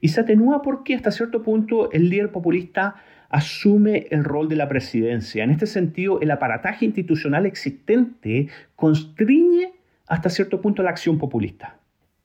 Y 0.00 0.08
se 0.08 0.20
atenúa 0.20 0.62
porque 0.62 0.96
hasta 0.96 1.12
cierto 1.12 1.42
punto 1.42 1.92
el 1.92 2.08
líder 2.08 2.32
populista 2.32 2.96
asume 3.28 4.08
el 4.10 4.24
rol 4.24 4.48
de 4.48 4.56
la 4.56 4.68
presidencia. 4.68 5.44
En 5.44 5.50
este 5.50 5.66
sentido, 5.66 6.20
el 6.20 6.32
aparataje 6.32 6.84
institucional 6.84 7.46
existente 7.46 8.48
constriñe 8.74 9.72
hasta 10.08 10.30
cierto 10.30 10.60
punto 10.60 10.82
la 10.82 10.90
acción 10.90 11.18
populista. 11.18 11.78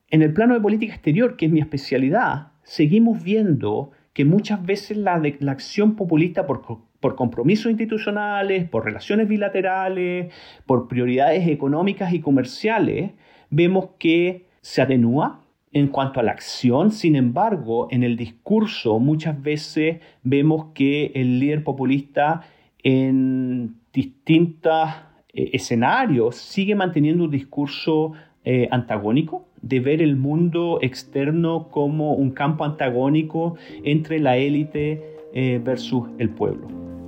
En 0.09 0.23
el 0.23 0.33
plano 0.33 0.55
de 0.55 0.61
política 0.61 0.93
exterior, 0.93 1.35
que 1.35 1.45
es 1.45 1.51
mi 1.51 1.59
especialidad, 1.59 2.53
seguimos 2.63 3.23
viendo 3.23 3.91
que 4.15 4.23
muchas 4.23 4.65
veces 4.65 4.95
la, 4.95 5.21
acción 5.47 5.97
populista 5.97 6.47
por, 6.47 6.61
por 7.01 7.15
compromisos 7.15 7.69
institucionales, 7.69 8.67
por 8.69 8.85
relaciones 8.85 9.27
bilaterales, 9.27 10.33
por 10.65 10.87
prioridades 10.87 11.49
económicas 11.49 12.13
y 12.13 12.21
comerciales, 12.21 13.11
vemos 13.49 13.89
que 13.99 14.45
se 14.61 14.81
atenúa 14.81 15.41
en 15.73 15.89
cuanto 15.89 16.21
a 16.21 16.23
la 16.23 16.31
acción, 16.31 16.91
sin 16.91 17.17
embargo, 17.17 17.89
en 17.91 18.03
el 18.03 18.15
discurso 18.15 18.99
muchas 18.99 19.41
veces 19.41 19.97
vemos 20.23 20.67
que 20.73 21.11
el 21.13 21.37
líder 21.41 21.65
populista 21.65 22.43
en 22.83 23.75
distintos 23.91 24.91
eh, 25.33 25.49
escenarios 25.51 26.37
sigue 26.37 26.73
manteniendo 26.73 27.25
un 27.25 27.31
discurso 27.31 28.13
eh, 28.45 28.67
antagónico, 28.71 29.45
de 29.61 29.79
ver 29.79 30.01
el 30.01 30.15
mundo 30.15 30.79
externo 30.81 31.69
como 31.69 32.13
un 32.13 32.31
campo 32.31 32.63
antagónico 32.63 33.55
entre 33.83 34.19
la 34.19 34.37
élite 34.37 35.03
eh, 35.33 35.59
versus 35.63 36.07
el 36.19 36.29
pueblo. 36.29 36.67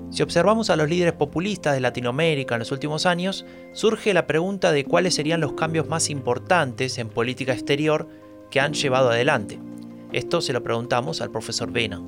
Si 0.10 0.24
observamos 0.24 0.70
a 0.70 0.76
los 0.76 0.90
líderes 0.90 1.14
populistas 1.14 1.76
de 1.76 1.82
Latinoamérica 1.82 2.56
en 2.56 2.60
los 2.60 2.72
últimos 2.72 3.06
años, 3.06 3.46
surge 3.74 4.14
la 4.14 4.26
pregunta 4.26 4.72
de 4.72 4.86
cuáles 4.86 5.16
serían 5.16 5.42
los 5.42 5.54
cambios 5.54 5.88
más 5.88 6.10
importantes 6.10 6.98
en 6.98 7.10
política 7.10 7.54
exterior 7.54 8.08
que 8.50 8.60
han 8.60 8.74
llevado 8.74 9.10
adelante. 9.10 9.60
Esto 10.14 10.42
se 10.42 10.54
lo 10.54 10.64
preguntamos 10.64 11.22
al 11.22 11.30
profesor 11.30 11.72
Vena. 11.72 12.02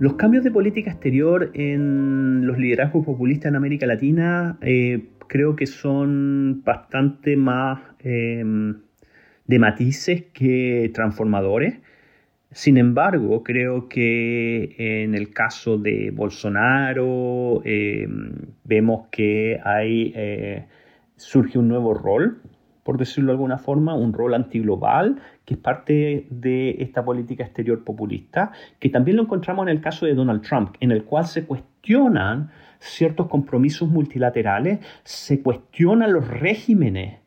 Los 0.00 0.14
cambios 0.14 0.42
de 0.42 0.50
política 0.50 0.90
exterior 0.90 1.52
en 1.54 2.46
los 2.46 2.58
liderazgos 2.58 3.04
populistas 3.04 3.50
en 3.50 3.56
América 3.56 3.86
Latina 3.86 4.58
eh, 4.60 5.10
creo 5.28 5.56
que 5.56 5.66
son 5.66 6.62
bastante 6.64 7.36
más 7.36 7.80
em, 8.00 8.80
de 9.46 9.58
matices 9.58 10.24
que 10.32 10.90
transformadores. 10.94 11.78
Sin 12.50 12.78
embargo, 12.78 13.42
creo 13.42 13.88
que 13.88 14.76
en 14.78 15.14
el 15.14 15.32
caso 15.32 15.76
de 15.76 16.12
Bolsonaro 16.12 17.62
em, 17.64 18.32
vemos 18.64 19.08
que 19.10 19.60
hay, 19.64 20.12
eh, 20.14 20.66
surge 21.16 21.58
un 21.58 21.68
nuevo 21.68 21.94
rol, 21.94 22.40
por 22.84 22.98
decirlo 22.98 23.32
de 23.32 23.32
alguna 23.32 23.58
forma, 23.58 23.94
un 23.94 24.12
rol 24.12 24.34
antiglobal, 24.34 25.16
que 25.44 25.54
es 25.54 25.60
parte 25.60 26.26
de 26.30 26.76
esta 26.78 27.04
política 27.04 27.42
exterior 27.42 27.82
populista, 27.82 28.52
que 28.78 28.88
también 28.88 29.16
lo 29.16 29.24
encontramos 29.24 29.66
en 29.66 29.70
el 29.70 29.80
caso 29.80 30.06
de 30.06 30.14
Donald 30.14 30.42
Trump, 30.42 30.76
en 30.80 30.92
el 30.92 31.04
cual 31.04 31.26
se 31.26 31.44
cuestionan 31.44 32.50
ciertos 32.84 33.28
compromisos 33.28 33.88
multilaterales, 33.88 34.80
se 35.02 35.40
cuestionan 35.40 36.12
los 36.12 36.28
regímenes 36.28 37.18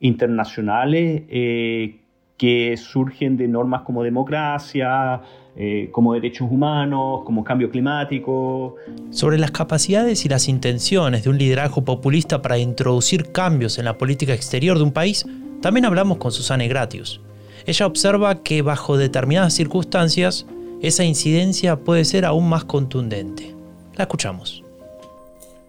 internacionales 0.00 1.22
eh, 1.28 2.00
que 2.36 2.76
surgen 2.76 3.36
de 3.36 3.46
normas 3.46 3.82
como 3.82 4.02
democracia, 4.02 5.20
eh, 5.54 5.90
como 5.92 6.14
derechos 6.14 6.48
humanos, 6.50 7.22
como 7.24 7.44
cambio 7.44 7.70
climático. 7.70 8.76
Sobre 9.10 9.38
las 9.38 9.50
capacidades 9.50 10.24
y 10.24 10.28
las 10.28 10.48
intenciones 10.48 11.24
de 11.24 11.30
un 11.30 11.38
liderazgo 11.38 11.84
populista 11.84 12.42
para 12.42 12.58
introducir 12.58 13.30
cambios 13.32 13.78
en 13.78 13.84
la 13.84 13.98
política 13.98 14.34
exterior 14.34 14.76
de 14.76 14.84
un 14.84 14.92
país, 14.92 15.24
también 15.60 15.84
hablamos 15.84 16.18
con 16.18 16.32
Susana 16.32 16.66
Gratius. 16.66 17.20
Ella 17.66 17.86
observa 17.86 18.42
que 18.42 18.62
bajo 18.62 18.96
determinadas 18.96 19.54
circunstancias, 19.54 20.46
esa 20.80 21.04
incidencia 21.04 21.76
puede 21.76 22.04
ser 22.04 22.24
aún 22.24 22.48
más 22.48 22.64
contundente. 22.64 23.54
La 23.94 24.04
escuchamos. 24.04 24.64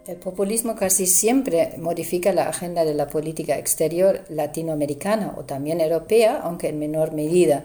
El 0.06 0.16
populismo 0.16 0.74
casi 0.76 1.06
siempre 1.06 1.74
modifica 1.78 2.30
la 2.34 2.50
agenda 2.50 2.84
de 2.84 2.92
la 2.92 3.06
política 3.06 3.56
exterior 3.56 4.20
latinoamericana 4.28 5.34
o 5.38 5.44
también 5.44 5.80
europea, 5.80 6.40
aunque 6.42 6.68
en 6.68 6.78
menor 6.78 7.12
medida. 7.12 7.64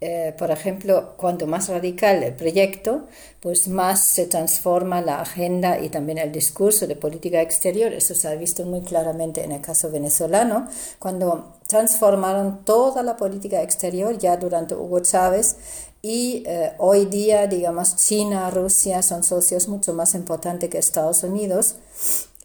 Eh, 0.00 0.32
por 0.38 0.52
ejemplo, 0.52 1.14
cuanto 1.16 1.48
más 1.48 1.68
radical 1.68 2.22
el 2.22 2.32
proyecto, 2.32 3.08
pues 3.40 3.66
más 3.66 4.04
se 4.04 4.26
transforma 4.26 5.02
la 5.02 5.20
agenda 5.20 5.80
y 5.80 5.88
también 5.88 6.18
el 6.18 6.30
discurso 6.30 6.86
de 6.86 6.94
política 6.94 7.42
exterior. 7.42 7.92
Eso 7.92 8.14
se 8.14 8.28
ha 8.28 8.34
visto 8.36 8.64
muy 8.64 8.82
claramente 8.82 9.42
en 9.42 9.50
el 9.50 9.60
caso 9.60 9.90
venezolano, 9.90 10.68
cuando 11.00 11.56
transformaron 11.66 12.64
toda 12.64 13.02
la 13.02 13.16
política 13.16 13.62
exterior 13.62 14.16
ya 14.16 14.36
durante 14.36 14.74
Hugo 14.74 15.00
Chávez 15.00 15.56
y 16.02 16.44
eh, 16.46 16.72
hoy 16.78 17.06
día, 17.06 17.46
digamos, 17.46 17.96
China, 17.96 18.50
Rusia 18.50 19.02
son 19.02 19.22
socios 19.22 19.68
mucho 19.68 19.92
más 19.92 20.14
importantes 20.14 20.70
que 20.70 20.78
Estados 20.78 21.22
Unidos 21.24 21.76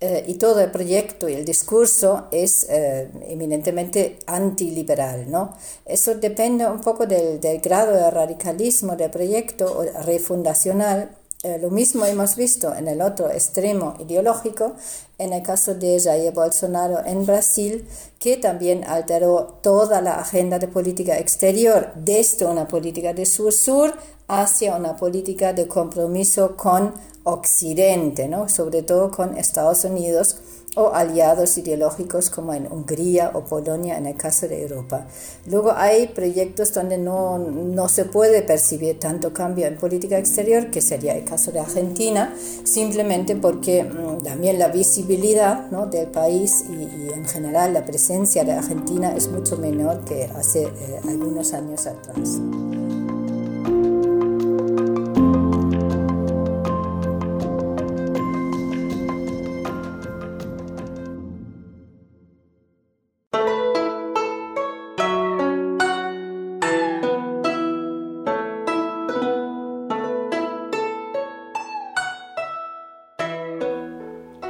eh, 0.01 0.25
y 0.27 0.33
todo 0.33 0.59
el 0.59 0.71
proyecto 0.71 1.29
y 1.29 1.35
el 1.35 1.45
discurso 1.45 2.27
es 2.31 2.67
eh, 2.69 3.09
eminentemente 3.29 4.19
antiliberal, 4.27 5.31
¿no? 5.31 5.55
Eso 5.85 6.15
depende 6.15 6.67
un 6.67 6.81
poco 6.81 7.05
del, 7.05 7.39
del 7.39 7.61
grado 7.61 7.93
de 7.93 8.11
radicalismo 8.11 8.97
del 8.97 9.09
proyecto 9.09 9.85
refundacional 10.03 11.15
eh, 11.45 11.59
lo 11.61 11.69
mismo 11.69 12.05
hemos 12.05 12.35
visto 12.35 12.73
en 12.73 12.87
el 12.87 13.03
otro 13.03 13.29
extremo 13.29 13.93
ideológico, 13.99 14.73
en 15.19 15.31
el 15.31 15.43
caso 15.43 15.75
de 15.75 16.01
Jair 16.01 16.33
Bolsonaro 16.33 17.05
en 17.05 17.23
Brasil, 17.23 17.87
que 18.17 18.37
también 18.37 18.83
alteró 18.83 19.59
toda 19.61 20.01
la 20.01 20.15
agenda 20.15 20.57
de 20.57 20.67
política 20.67 21.19
exterior 21.19 21.91
desde 21.93 22.47
una 22.47 22.67
política 22.67 23.13
de 23.13 23.27
sur-sur 23.27 23.93
hacia 24.27 24.75
una 24.75 24.97
política 24.97 25.53
de 25.53 25.67
compromiso 25.67 26.57
con 26.57 26.95
Occidente, 27.25 28.27
¿no? 28.27 28.49
sobre 28.49 28.81
todo 28.81 29.11
con 29.11 29.37
Estados 29.37 29.83
Unidos 29.83 30.37
o 30.75 30.93
aliados 30.93 31.57
ideológicos 31.57 32.29
como 32.29 32.53
en 32.53 32.71
Hungría 32.71 33.31
o 33.33 33.43
Polonia 33.43 33.97
en 33.97 34.05
el 34.05 34.15
caso 34.15 34.47
de 34.47 34.61
Europa. 34.61 35.07
Luego 35.47 35.73
hay 35.75 36.07
proyectos 36.07 36.73
donde 36.73 36.97
no, 36.97 37.37
no 37.37 37.89
se 37.89 38.05
puede 38.05 38.41
percibir 38.41 38.99
tanto 38.99 39.33
cambio 39.33 39.65
en 39.67 39.77
política 39.77 40.17
exterior, 40.17 40.69
que 40.69 40.81
sería 40.81 41.15
el 41.15 41.23
caso 41.25 41.51
de 41.51 41.59
Argentina, 41.59 42.33
simplemente 42.63 43.35
porque 43.35 43.83
mm, 43.83 44.23
también 44.23 44.59
la 44.59 44.67
visibilidad 44.67 45.69
¿no? 45.71 45.87
del 45.87 46.07
país 46.07 46.65
y, 46.69 47.13
en 47.13 47.25
general 47.25 47.73
la 47.73 47.85
presencia 47.85 48.43
de 48.43 48.53
Argentina 48.53 49.15
es 49.15 49.29
mucho 49.29 49.57
menor 49.57 50.03
que 50.03 50.25
hace 50.35 50.63
eh, 50.63 50.99
algunos 51.07 51.53
años 51.53 51.87
atrás. 51.87 52.39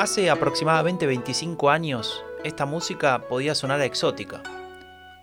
Hace 0.05 0.29
aproximadamente 0.29 1.07
25 1.07 1.71
años, 1.71 2.23
esta 2.43 2.67
música 2.67 3.23
podía 3.27 3.55
sonar 3.55 3.81
exótica. 3.81 4.43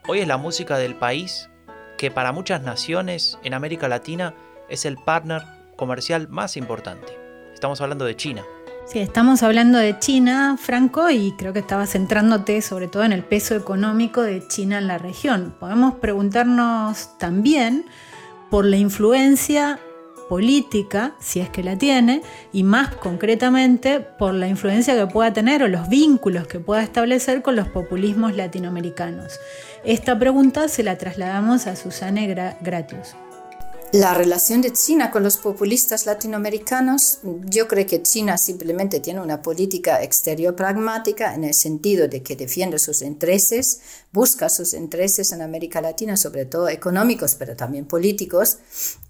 Hoy 0.08 0.18
es 0.18 0.26
la 0.26 0.38
música 0.38 0.76
del 0.76 0.96
país 0.96 1.48
que 1.96 2.10
para 2.10 2.32
muchas 2.32 2.62
naciones 2.62 3.38
en 3.44 3.54
América 3.54 3.86
Latina 3.86 4.34
es 4.68 4.84
el 4.84 4.96
partner 4.96 5.44
comercial 5.76 6.26
más 6.28 6.56
importante. 6.56 7.16
estamos 7.54 7.80
hablando 7.80 8.04
de 8.04 8.16
China. 8.16 8.42
Sí, 8.84 8.98
estamos 8.98 9.44
hablando 9.44 9.78
de 9.78 10.00
China, 10.00 10.56
Franco, 10.60 11.08
y 11.10 11.30
creo 11.38 11.52
que 11.52 11.60
estabas 11.60 11.92
centrándote 11.92 12.60
sobre 12.60 12.88
todo 12.88 13.04
en 13.04 13.12
el 13.12 13.22
peso 13.22 13.54
económico 13.54 14.20
de 14.20 14.44
China 14.48 14.78
en 14.78 14.88
la 14.88 14.98
región. 14.98 15.54
Podemos 15.60 15.94
preguntarnos 15.94 17.16
también 17.18 17.86
por 18.50 18.64
la 18.64 18.78
influencia 18.78 19.78
política, 20.32 21.12
si 21.20 21.40
es 21.40 21.50
que 21.50 21.62
la 21.62 21.76
tiene, 21.76 22.22
y 22.54 22.62
más 22.62 22.94
concretamente 22.94 24.00
por 24.00 24.32
la 24.32 24.48
influencia 24.48 24.96
que 24.96 25.06
pueda 25.06 25.30
tener 25.34 25.62
o 25.62 25.68
los 25.68 25.90
vínculos 25.90 26.46
que 26.46 26.58
pueda 26.58 26.82
establecer 26.82 27.42
con 27.42 27.54
los 27.54 27.68
populismos 27.68 28.34
latinoamericanos. 28.34 29.38
Esta 29.84 30.18
pregunta 30.18 30.68
se 30.68 30.84
la 30.84 30.96
trasladamos 30.96 31.66
a 31.66 31.76
Susana 31.76 32.22
Gratius. 32.62 33.14
La 33.92 34.14
relación 34.14 34.62
de 34.62 34.72
China 34.72 35.10
con 35.10 35.22
los 35.22 35.36
populistas 35.36 36.06
latinoamericanos, 36.06 37.18
yo 37.44 37.68
creo 37.68 37.86
que 37.86 38.00
China 38.00 38.38
simplemente 38.38 39.00
tiene 39.00 39.20
una 39.20 39.42
política 39.42 40.02
exterior 40.02 40.56
pragmática 40.56 41.34
en 41.34 41.44
el 41.44 41.52
sentido 41.52 42.08
de 42.08 42.22
que 42.22 42.34
defiende 42.34 42.78
sus 42.78 43.02
intereses, 43.02 43.82
busca 44.10 44.48
sus 44.48 44.72
intereses 44.72 45.30
en 45.32 45.42
América 45.42 45.82
Latina, 45.82 46.16
sobre 46.16 46.46
todo 46.46 46.70
económicos, 46.70 47.34
pero 47.34 47.54
también 47.54 47.84
políticos, 47.84 48.56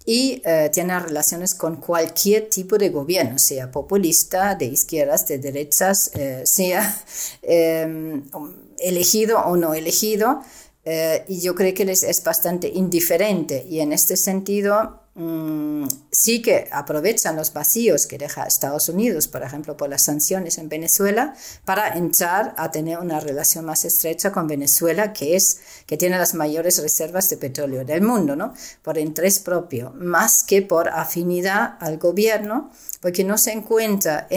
y 0.05 0.41
eh, 0.43 0.69
tiene 0.73 0.99
relaciones 0.99 1.55
con 1.55 1.77
cualquier 1.77 2.49
tipo 2.49 2.77
de 2.77 2.89
gobierno, 2.89 3.39
sea 3.39 3.71
populista, 3.71 4.55
de 4.55 4.65
izquierdas, 4.65 5.25
de 5.27 5.37
derechas, 5.37 6.11
eh, 6.13 6.41
sea 6.43 7.01
eh, 7.41 8.21
elegido 8.79 9.39
o 9.39 9.55
no 9.55 9.73
elegido. 9.73 10.41
Eh, 10.85 11.23
y 11.27 11.39
yo 11.41 11.55
creo 11.55 11.73
que 11.73 11.85
les 11.85 12.03
es 12.03 12.23
bastante 12.23 12.67
indiferente. 12.67 13.65
Y 13.69 13.79
en 13.79 13.93
este 13.93 14.17
sentido 14.17 15.02
mm, 15.15 15.87
sí 16.11 16.41
que 16.41 16.67
aprovechan 16.71 17.35
los 17.35 17.53
vacíos 17.53 18.07
que 18.07 18.17
deja 18.17 18.43
Estados 18.43 18.89
Unidos, 18.89 19.27
por 19.27 19.43
ejemplo, 19.43 19.77
por 19.77 19.89
las 19.89 20.03
sanciones 20.03 20.57
en 20.57 20.69
Venezuela, 20.69 21.35
para 21.65 21.97
entrar 21.97 22.53
a 22.57 22.71
tener 22.71 22.99
una 22.99 23.19
relación 23.19 23.65
más 23.65 23.85
estrecha 23.85 24.31
con 24.31 24.47
Venezuela, 24.47 25.13
que 25.13 25.35
es 25.35 25.59
que 25.85 25.97
tiene 25.97 26.17
las 26.17 26.33
mayores 26.33 26.81
reservas 26.81 27.29
de 27.29 27.37
petróleo 27.37 27.85
del 27.85 28.01
mundo, 28.01 28.35
¿no? 28.35 28.53
Por 28.81 28.97
interés 28.97 29.39
propio, 29.39 29.91
más 29.95 30.43
que 30.43 30.61
por 30.61 30.89
afinidad 30.89 31.77
al 31.79 31.97
gobierno, 31.97 32.71
porque 33.01 33.23
no 33.23 33.37
se 33.37 33.51
encuentra 33.51 34.27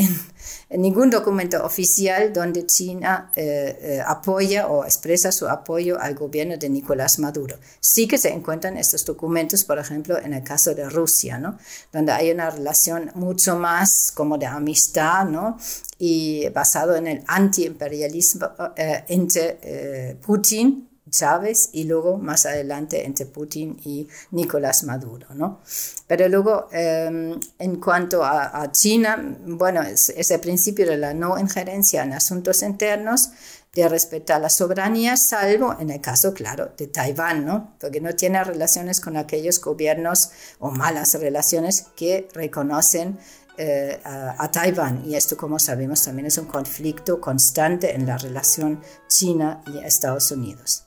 en 0.69 0.81
ningún 0.83 1.11
documento 1.11 1.65
oficial 1.65 2.33
donde 2.33 2.67
China 2.67 3.31
eh, 3.37 3.79
eh, 3.81 4.03
apoya 4.05 4.67
o 4.67 4.85
expresa 4.85 5.31
su 5.31 5.49
apoyo 5.49 6.01
al 6.01 6.15
gobierno 6.15 6.57
de 6.57 6.69
Nicolás 6.69 7.19
Maduro. 7.19 7.57
Sí 7.81 8.09
que 8.09 8.19
se 8.19 8.31
encuentran 8.31 8.77
estos 8.77 9.05
documentos, 9.05 9.65
por 9.65 9.79
ejemplo, 9.79 10.19
en 10.19 10.35
el 10.35 10.43
caso 10.43 10.65
de 10.74 10.88
Rusia, 10.88 11.38
¿no? 11.38 11.59
donde 11.92 12.12
hay 12.12 12.31
una 12.31 12.50
relación 12.50 13.11
mucho 13.14 13.57
más 13.57 14.12
como 14.12 14.38
de 14.38 14.46
amistad 14.46 15.24
¿no? 15.26 15.59
y 15.98 16.48
basado 16.50 16.96
en 16.96 17.07
el 17.07 17.24
antiimperialismo 17.26 18.48
eh, 18.76 19.05
entre 19.09 20.16
Putin 20.24 20.88
Chávez 21.09 21.70
y 21.72 21.85
luego 21.85 22.18
más 22.18 22.46
adelante 22.46 23.07
entre 23.07 23.26
Putin 23.26 23.79
y 23.85 24.09
Nicolás 24.33 24.85
Maduro. 24.85 25.29
¿no? 25.35 25.61
Pero 26.07 26.29
luego, 26.29 26.68
em, 26.72 27.38
en 27.59 27.76
cuanto 27.76 28.24
a, 28.24 28.70
China, 28.72 29.37
bueno, 29.46 29.83
es, 29.83 30.11
el 30.31 30.40
principio 30.40 30.87
de 30.87 30.96
la 30.96 31.14
no 31.14 31.38
injerencia 31.38 32.02
en 32.02 32.12
asuntos 32.12 32.62
internos, 32.62 33.31
de 33.77 33.89
respetar 33.89 34.41
la 34.41 34.49
soberanía, 34.49 35.17
salvo 35.19 35.77
en 35.79 35.91
el 35.91 36.01
caso, 36.01 36.33
claro, 36.33 36.73
de 36.79 36.87
Taiwán, 36.87 37.45
¿no? 37.45 37.75
porque 37.79 38.01
no 38.01 38.15
tiene 38.15 38.43
relaciones 38.43 39.01
con 39.01 39.19
aquellos 39.19 39.61
gobiernos 39.61 40.31
o 40.59 40.71
malas 40.71 41.15
relaciones 41.15 41.87
que 41.95 42.27
reconocen 42.33 43.19
eh, 43.59 44.01
a, 44.03 44.43
a, 44.43 44.51
Taiwán. 44.51 45.03
Y 45.07 45.15
esto, 45.15 45.37
como 45.37 45.59
sabemos, 45.59 46.03
también 46.03 46.27
es 46.27 46.39
un 46.39 46.47
conflicto 46.47 47.21
constante 47.21 47.95
en 47.95 48.07
la 48.07 48.17
relación 48.17 48.81
China 49.09 49.62
y 49.67 49.79
Estados 49.79 50.31
Unidos. 50.31 50.85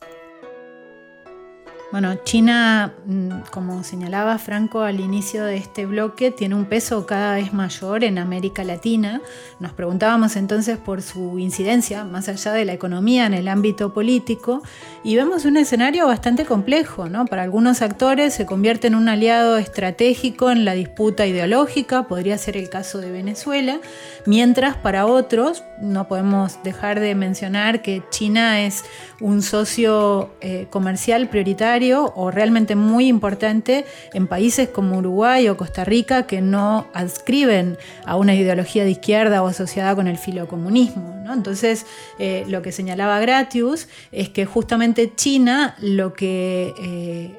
Bueno, 1.91 2.13
China, 2.23 2.93
mm, 3.07 3.49
como 3.49 3.83
señalaba 3.83 4.37
Franco 4.37 4.81
al 4.81 4.99
inicio 4.99 5.43
de 5.45 5.57
este 5.57 5.87
bloque, 5.87 6.29
tiene 6.29 6.53
un 6.53 6.65
peso 6.65 7.07
cada 7.07 7.33
vez 7.33 7.51
mayor 7.51 8.03
en 8.03 8.19
América 8.19 8.63
Latina. 8.63 9.21
Nos 9.59 9.73
preguntábamos 9.73 10.35
entonces 10.35 10.77
por 10.77 11.01
su 11.01 11.39
incidencia, 11.39 12.03
más 12.03 12.29
allá 12.29 12.53
de 12.53 12.63
la 12.63 12.73
economía, 12.73 13.25
en 13.25 13.33
el 13.33 13.47
ámbito 13.47 13.91
político, 13.91 14.61
y 15.03 15.15
vemos 15.15 15.45
un 15.45 15.57
escenario 15.57 16.05
bastante 16.05 16.45
complejo. 16.45 17.09
¿no? 17.09 17.25
Para 17.25 17.41
algunos 17.41 17.81
actores 17.81 18.35
se 18.35 18.45
convierte 18.45 18.85
en 18.85 18.93
un 18.93 19.09
aliado 19.09 19.57
estratégico 19.57 20.51
en 20.51 20.65
la 20.65 20.73
disputa 20.73 21.25
ideológica, 21.25 22.07
podría 22.07 22.37
ser 22.37 22.55
el 22.55 22.69
caso 22.69 22.99
de 22.99 23.11
Venezuela, 23.11 23.79
mientras 24.27 24.77
para 24.77 25.07
otros, 25.07 25.63
no 25.81 26.07
podemos 26.07 26.61
dejar 26.63 26.99
de 26.99 27.15
mencionar 27.15 27.81
que 27.81 28.03
China 28.11 28.61
es 28.61 28.83
un 29.19 29.41
socio 29.41 30.29
eh, 30.41 30.67
comercial 30.69 31.29
prioritario 31.29 31.78
o 32.15 32.31
realmente 32.31 32.75
muy 32.75 33.07
importante 33.07 33.85
en 34.13 34.27
países 34.27 34.67
como 34.69 34.97
Uruguay 34.97 35.47
o 35.47 35.55
Costa 35.55 35.85
Rica 35.85 36.27
que 36.27 36.41
no 36.41 36.87
adscriben 36.93 37.77
a 38.05 38.17
una 38.17 38.35
ideología 38.35 38.83
de 38.83 38.91
izquierda 38.91 39.41
o 39.41 39.47
asociada 39.47 39.95
con 39.95 40.07
el 40.07 40.17
filocomunismo. 40.17 41.23
Entonces, 41.31 41.85
eh, 42.17 42.43
lo 42.47 42.61
que 42.61 42.71
señalaba 42.71 43.19
Gratius 43.19 43.87
es 44.11 44.29
que 44.29 44.45
justamente 44.45 45.13
China, 45.15 45.75
lo 45.79 46.13
que 46.13 46.73
eh, 46.81 47.37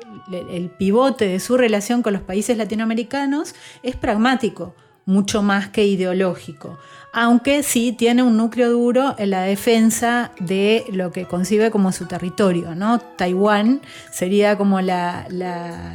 el 0.51 0.71
pivote 0.71 1.27
de 1.27 1.41
su 1.41 1.57
relación 1.57 2.03
con 2.03 2.13
los 2.15 2.23
países 2.23 2.57
latinoamericanos 2.57 3.55
es 3.83 3.97
pragmático, 3.97 4.75
mucho 5.05 5.43
más 5.43 5.69
que 5.69 5.85
ideológico 5.85 6.79
aunque 7.13 7.63
sí 7.63 7.93
tiene 7.93 8.23
un 8.23 8.37
núcleo 8.37 8.71
duro 8.71 9.15
en 9.19 9.31
la 9.31 9.43
defensa 9.43 10.31
de 10.39 10.85
lo 10.93 11.11
que 11.11 11.25
concibe 11.25 11.71
como 11.71 11.93
su 11.93 12.07
territorio. 12.07 12.75
¿no? 12.75 13.01
Taiwán 13.01 13.81
sería 14.13 14.57
como 14.57 14.81
la, 14.81 15.27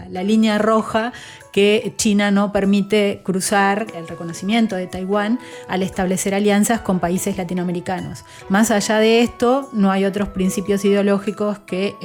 línea 0.10 0.58
roja 0.58 1.14
que 1.52 1.94
China 1.96 2.32
no 2.32 2.52
permite 2.52 3.22
cruzar 3.24 3.88
el 3.96 4.08
reconocimiento 4.10 4.76
de 4.76 4.88
Taiwán 4.88 5.40
al 5.70 5.84
establecer 5.84 6.36
alianzas 6.36 6.82
con 6.82 7.00
países 7.00 7.38
latinoamericanos. 7.38 8.26
Más 8.50 8.72
allá 8.72 9.00
de 9.00 9.22
esto, 9.22 9.70
no 9.72 9.90
hay 9.90 10.04
otros 10.04 10.30
principios 10.30 10.84
ideológicos 10.84 11.60
que 11.60 11.96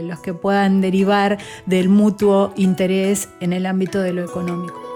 los 0.00 0.20
que 0.20 0.32
puedan 0.32 0.80
derivar 0.80 1.36
del 1.66 1.90
mutuo 1.90 2.54
interés 2.56 3.28
en 3.40 3.52
el 3.52 3.66
ámbito 3.66 4.00
de 4.00 4.14
lo 4.14 4.24
económico. 4.24 4.89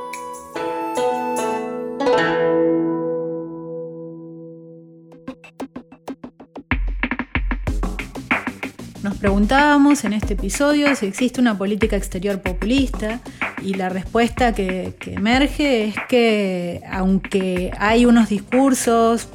Nos 9.05 9.19
preguntábamos 9.19 10.03
en 10.05 10.15
este 10.15 10.33
episodio 10.33 10.97
si 10.97 11.05
existe 11.05 11.39
una 11.39 11.59
política 11.59 11.95
exterior 11.95 12.41
populista 12.41 13.21
y 13.63 13.75
la 13.75 13.91
respuesta 13.91 14.55
que, 14.55 14.95
emerge 15.05 15.89
es 15.89 15.95
que 16.09 16.81
aunque 16.91 17.71
hay 17.79 18.07
unos 18.07 18.31
discursos 18.31 19.29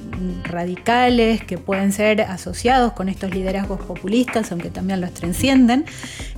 radicales 0.44 1.44
que 1.44 1.60
pueden 1.60 1.92
ser 1.92 2.22
asociados 2.22 2.94
con 2.94 3.10
estos 3.10 3.30
liderazgos 3.30 3.80
populistas, 3.82 4.52
aunque 4.52 4.72
también 4.72 5.02
los 5.02 5.14
trascienden, 5.14 5.86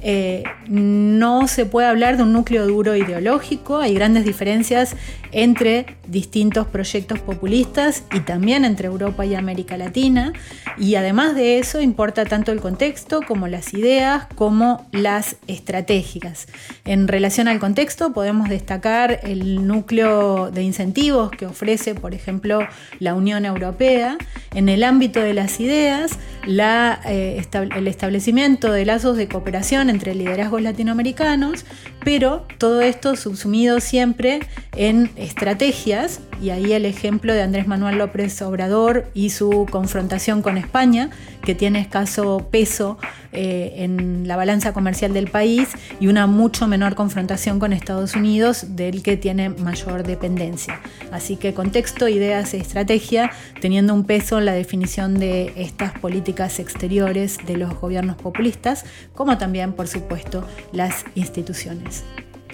eh, 0.02 0.44
no 0.68 1.48
se 1.48 1.66
puede 1.66 1.88
hablar 1.88 2.18
de 2.18 2.24
un 2.24 2.34
núcleo 2.34 2.68
duro 2.68 2.98
ideológico, 2.98 3.78
hay 3.78 3.94
grandes 3.94 4.26
diferencias 4.26 4.98
entre 5.32 5.86
distintos 6.08 6.68
proyectos 6.68 7.20
populistas 7.20 8.04
y 8.14 8.20
también 8.22 8.66
entre 8.66 8.88
Europa 8.88 9.26
y 9.26 9.36
América 9.36 9.78
Latina, 9.78 10.34
y 10.78 10.96
además 10.96 11.36
de 11.36 11.60
eso 11.60 11.82
importa 11.82 12.26
tanto 12.26 12.52
el 12.52 12.60
contexto 12.60 13.22
como 13.28 13.48
las 13.48 13.74
ideas 13.74 14.28
como 14.36 14.88
las 14.92 15.38
estratégicas. 15.48 16.48
En 16.86 17.08
relación 17.08 17.48
al 17.48 17.60
contexto 17.60 18.14
podemos 18.14 18.50
destacar 18.50 19.20
el 19.24 19.68
núcleo 19.68 20.52
de 20.52 20.64
incentivos 20.64 21.32
que 21.32 21.46
ofrece, 21.46 21.96
por 21.96 22.14
ejemplo, 22.14 22.68
la 23.00 23.14
Unión 23.14 23.46
Europea. 23.46 24.18
En 24.54 24.70
el 24.70 24.84
ámbito 24.84 25.22
de 25.22 25.34
las 25.34 25.60
ideas, 25.60 26.18
eh, 26.48 27.42
el 27.76 27.88
establecimiento 27.88 28.72
de 28.72 28.86
lazos 28.86 29.18
de 29.18 29.28
cooperación 29.28 29.90
entre 29.90 30.16
liderazgos 30.16 30.62
latinoamericanos, 30.62 31.66
pero 32.04 32.46
todo 32.58 32.82
esto 32.82 33.16
subsumido 33.16 33.80
siempre 33.80 34.40
en 34.76 35.12
estrategias, 35.22 36.20
y 36.42 36.50
ahí 36.50 36.74
el 36.74 36.86
ejemplo 36.86 37.34
de 37.34 37.42
Andrés 37.42 37.68
Manuel 37.68 37.98
López 37.98 38.42
Obrador 38.42 39.10
y 39.14 39.30
su 39.30 39.68
confrontación 39.70 40.42
con 40.42 40.58
España, 40.58 41.10
que 41.44 41.56
tiene 41.56 41.80
escaso 41.80 42.48
peso 42.52 42.98
eh, 43.32 43.74
en 43.78 44.28
la 44.28 44.36
balanza 44.36 44.74
comercial 44.74 45.14
del 45.14 45.30
país 45.30 45.70
y 46.00 46.08
una 46.08 46.28
mucho 46.28 46.68
menor 46.68 46.96
confrontación 46.96 47.60
con 47.60 47.74
Estados 47.74 48.16
Unidos, 48.16 48.76
del 48.76 49.04
que 49.04 49.18
tiene 49.18 49.50
mayor 49.50 50.04
dependencia. 50.04 50.80
Así 51.12 51.36
que 51.38 51.54
contexto, 51.54 52.08
ideas 52.08 52.54
estrategia, 52.54 53.32
teniendo 53.60 53.94
un 53.94 54.06
peso 54.06 54.40
en 54.40 54.46
la 54.46 54.54
definición 54.54 55.20
de 55.20 55.54
estas 55.56 55.98
políticas 56.00 56.60
exteriores 56.60 57.38
de 57.46 57.58
los 57.58 57.80
gobiernos 57.80 58.16
populistas, 58.16 58.86
como 59.14 59.38
también, 59.38 59.74
por 59.74 59.88
supuesto, 59.88 60.46
las 60.72 61.06
instituciones. 61.16 62.04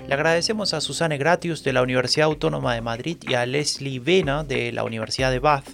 Le 0.08 0.13
agradecemos 0.13 0.74
a 0.74 0.80
Susana 0.80 1.17
Gratius 1.17 1.65
de 1.65 1.74
la 1.74 1.82
Universidad 1.82 2.28
Autónoma 2.28 2.74
de 2.74 2.80
Madrid 2.80 3.17
y 3.28 3.34
a 3.34 3.46
Leslie 3.46 4.00
Vena 4.00 4.46
de 4.46 4.72
la 4.72 4.86
Universidad 4.86 5.32
de 5.32 5.39
Bath, 5.39 5.65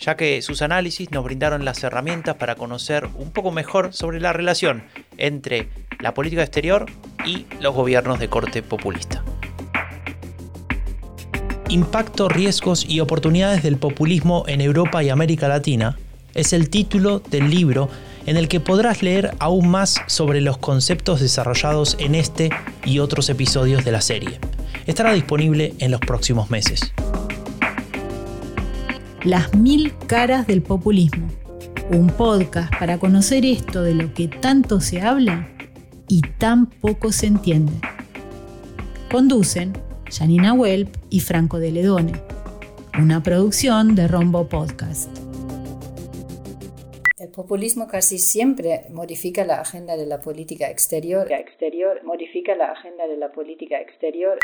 ya 0.00 0.16
que 0.16 0.42
sus 0.42 0.62
análisis 0.62 1.12
nos 1.12 1.22
brindaron 1.22 1.64
las 1.64 1.84
herramientas 1.84 2.34
para 2.34 2.56
conocer 2.56 3.08
un 3.14 3.30
poco 3.30 3.52
mejor 3.52 3.94
sobre 3.94 4.18
la 4.18 4.32
relación 4.32 4.82
entre 5.16 5.68
la 6.00 6.12
política 6.12 6.42
exterior 6.42 6.86
y 7.24 7.46
los 7.60 7.72
gobiernos 7.72 8.18
de 8.18 8.28
corte 8.28 8.64
populista. 8.64 9.22
Impacto, 11.68 12.28
riesgos 12.28 12.84
y 12.84 12.98
oportunidades 12.98 13.62
del 13.62 13.76
populismo 13.76 14.42
en 14.48 14.60
Europa 14.60 15.04
y 15.04 15.10
América 15.10 15.46
Latina 15.46 15.96
es 16.34 16.52
el 16.52 16.68
título 16.68 17.20
del 17.20 17.48
libro 17.48 17.88
en 18.28 18.36
el 18.36 18.46
que 18.46 18.60
podrás 18.60 19.02
leer 19.02 19.34
aún 19.38 19.68
más 19.68 20.02
sobre 20.06 20.42
los 20.42 20.58
conceptos 20.58 21.18
desarrollados 21.22 21.96
en 21.98 22.14
este 22.14 22.50
y 22.84 22.98
otros 22.98 23.30
episodios 23.30 23.86
de 23.86 23.90
la 23.90 24.02
serie. 24.02 24.38
Estará 24.86 25.14
disponible 25.14 25.72
en 25.78 25.90
los 25.90 26.00
próximos 26.00 26.50
meses. 26.50 26.92
Las 29.24 29.54
mil 29.54 29.94
caras 30.06 30.46
del 30.46 30.60
populismo. 30.60 31.26
Un 31.90 32.08
podcast 32.08 32.70
para 32.78 32.98
conocer 32.98 33.46
esto 33.46 33.82
de 33.82 33.94
lo 33.94 34.12
que 34.12 34.28
tanto 34.28 34.82
se 34.82 35.00
habla 35.00 35.48
y 36.06 36.20
tan 36.20 36.66
poco 36.66 37.12
se 37.12 37.28
entiende. 37.28 37.72
Conducen 39.10 39.72
Janina 40.10 40.52
Welp 40.52 40.94
y 41.08 41.20
Franco 41.20 41.58
de 41.58 41.72
Ledone. 41.72 42.12
Una 42.98 43.22
producción 43.22 43.94
de 43.94 44.06
Rombo 44.06 44.50
Podcast. 44.50 45.27
Populismo 47.38 47.86
casi 47.86 48.18
siempre 48.18 48.80
modifica 48.90 49.44
la 49.44 49.60
agenda 49.60 49.96
de 49.96 50.06
la 50.06 50.18
política 50.18 50.68
exterior. 50.70 51.30
exterior 51.30 52.02
modifica 52.02 52.56
la 52.56 52.72
agenda 52.72 53.06
de 53.06 53.16
la 53.16 53.30
política 53.30 53.80
exterior. 53.80 54.40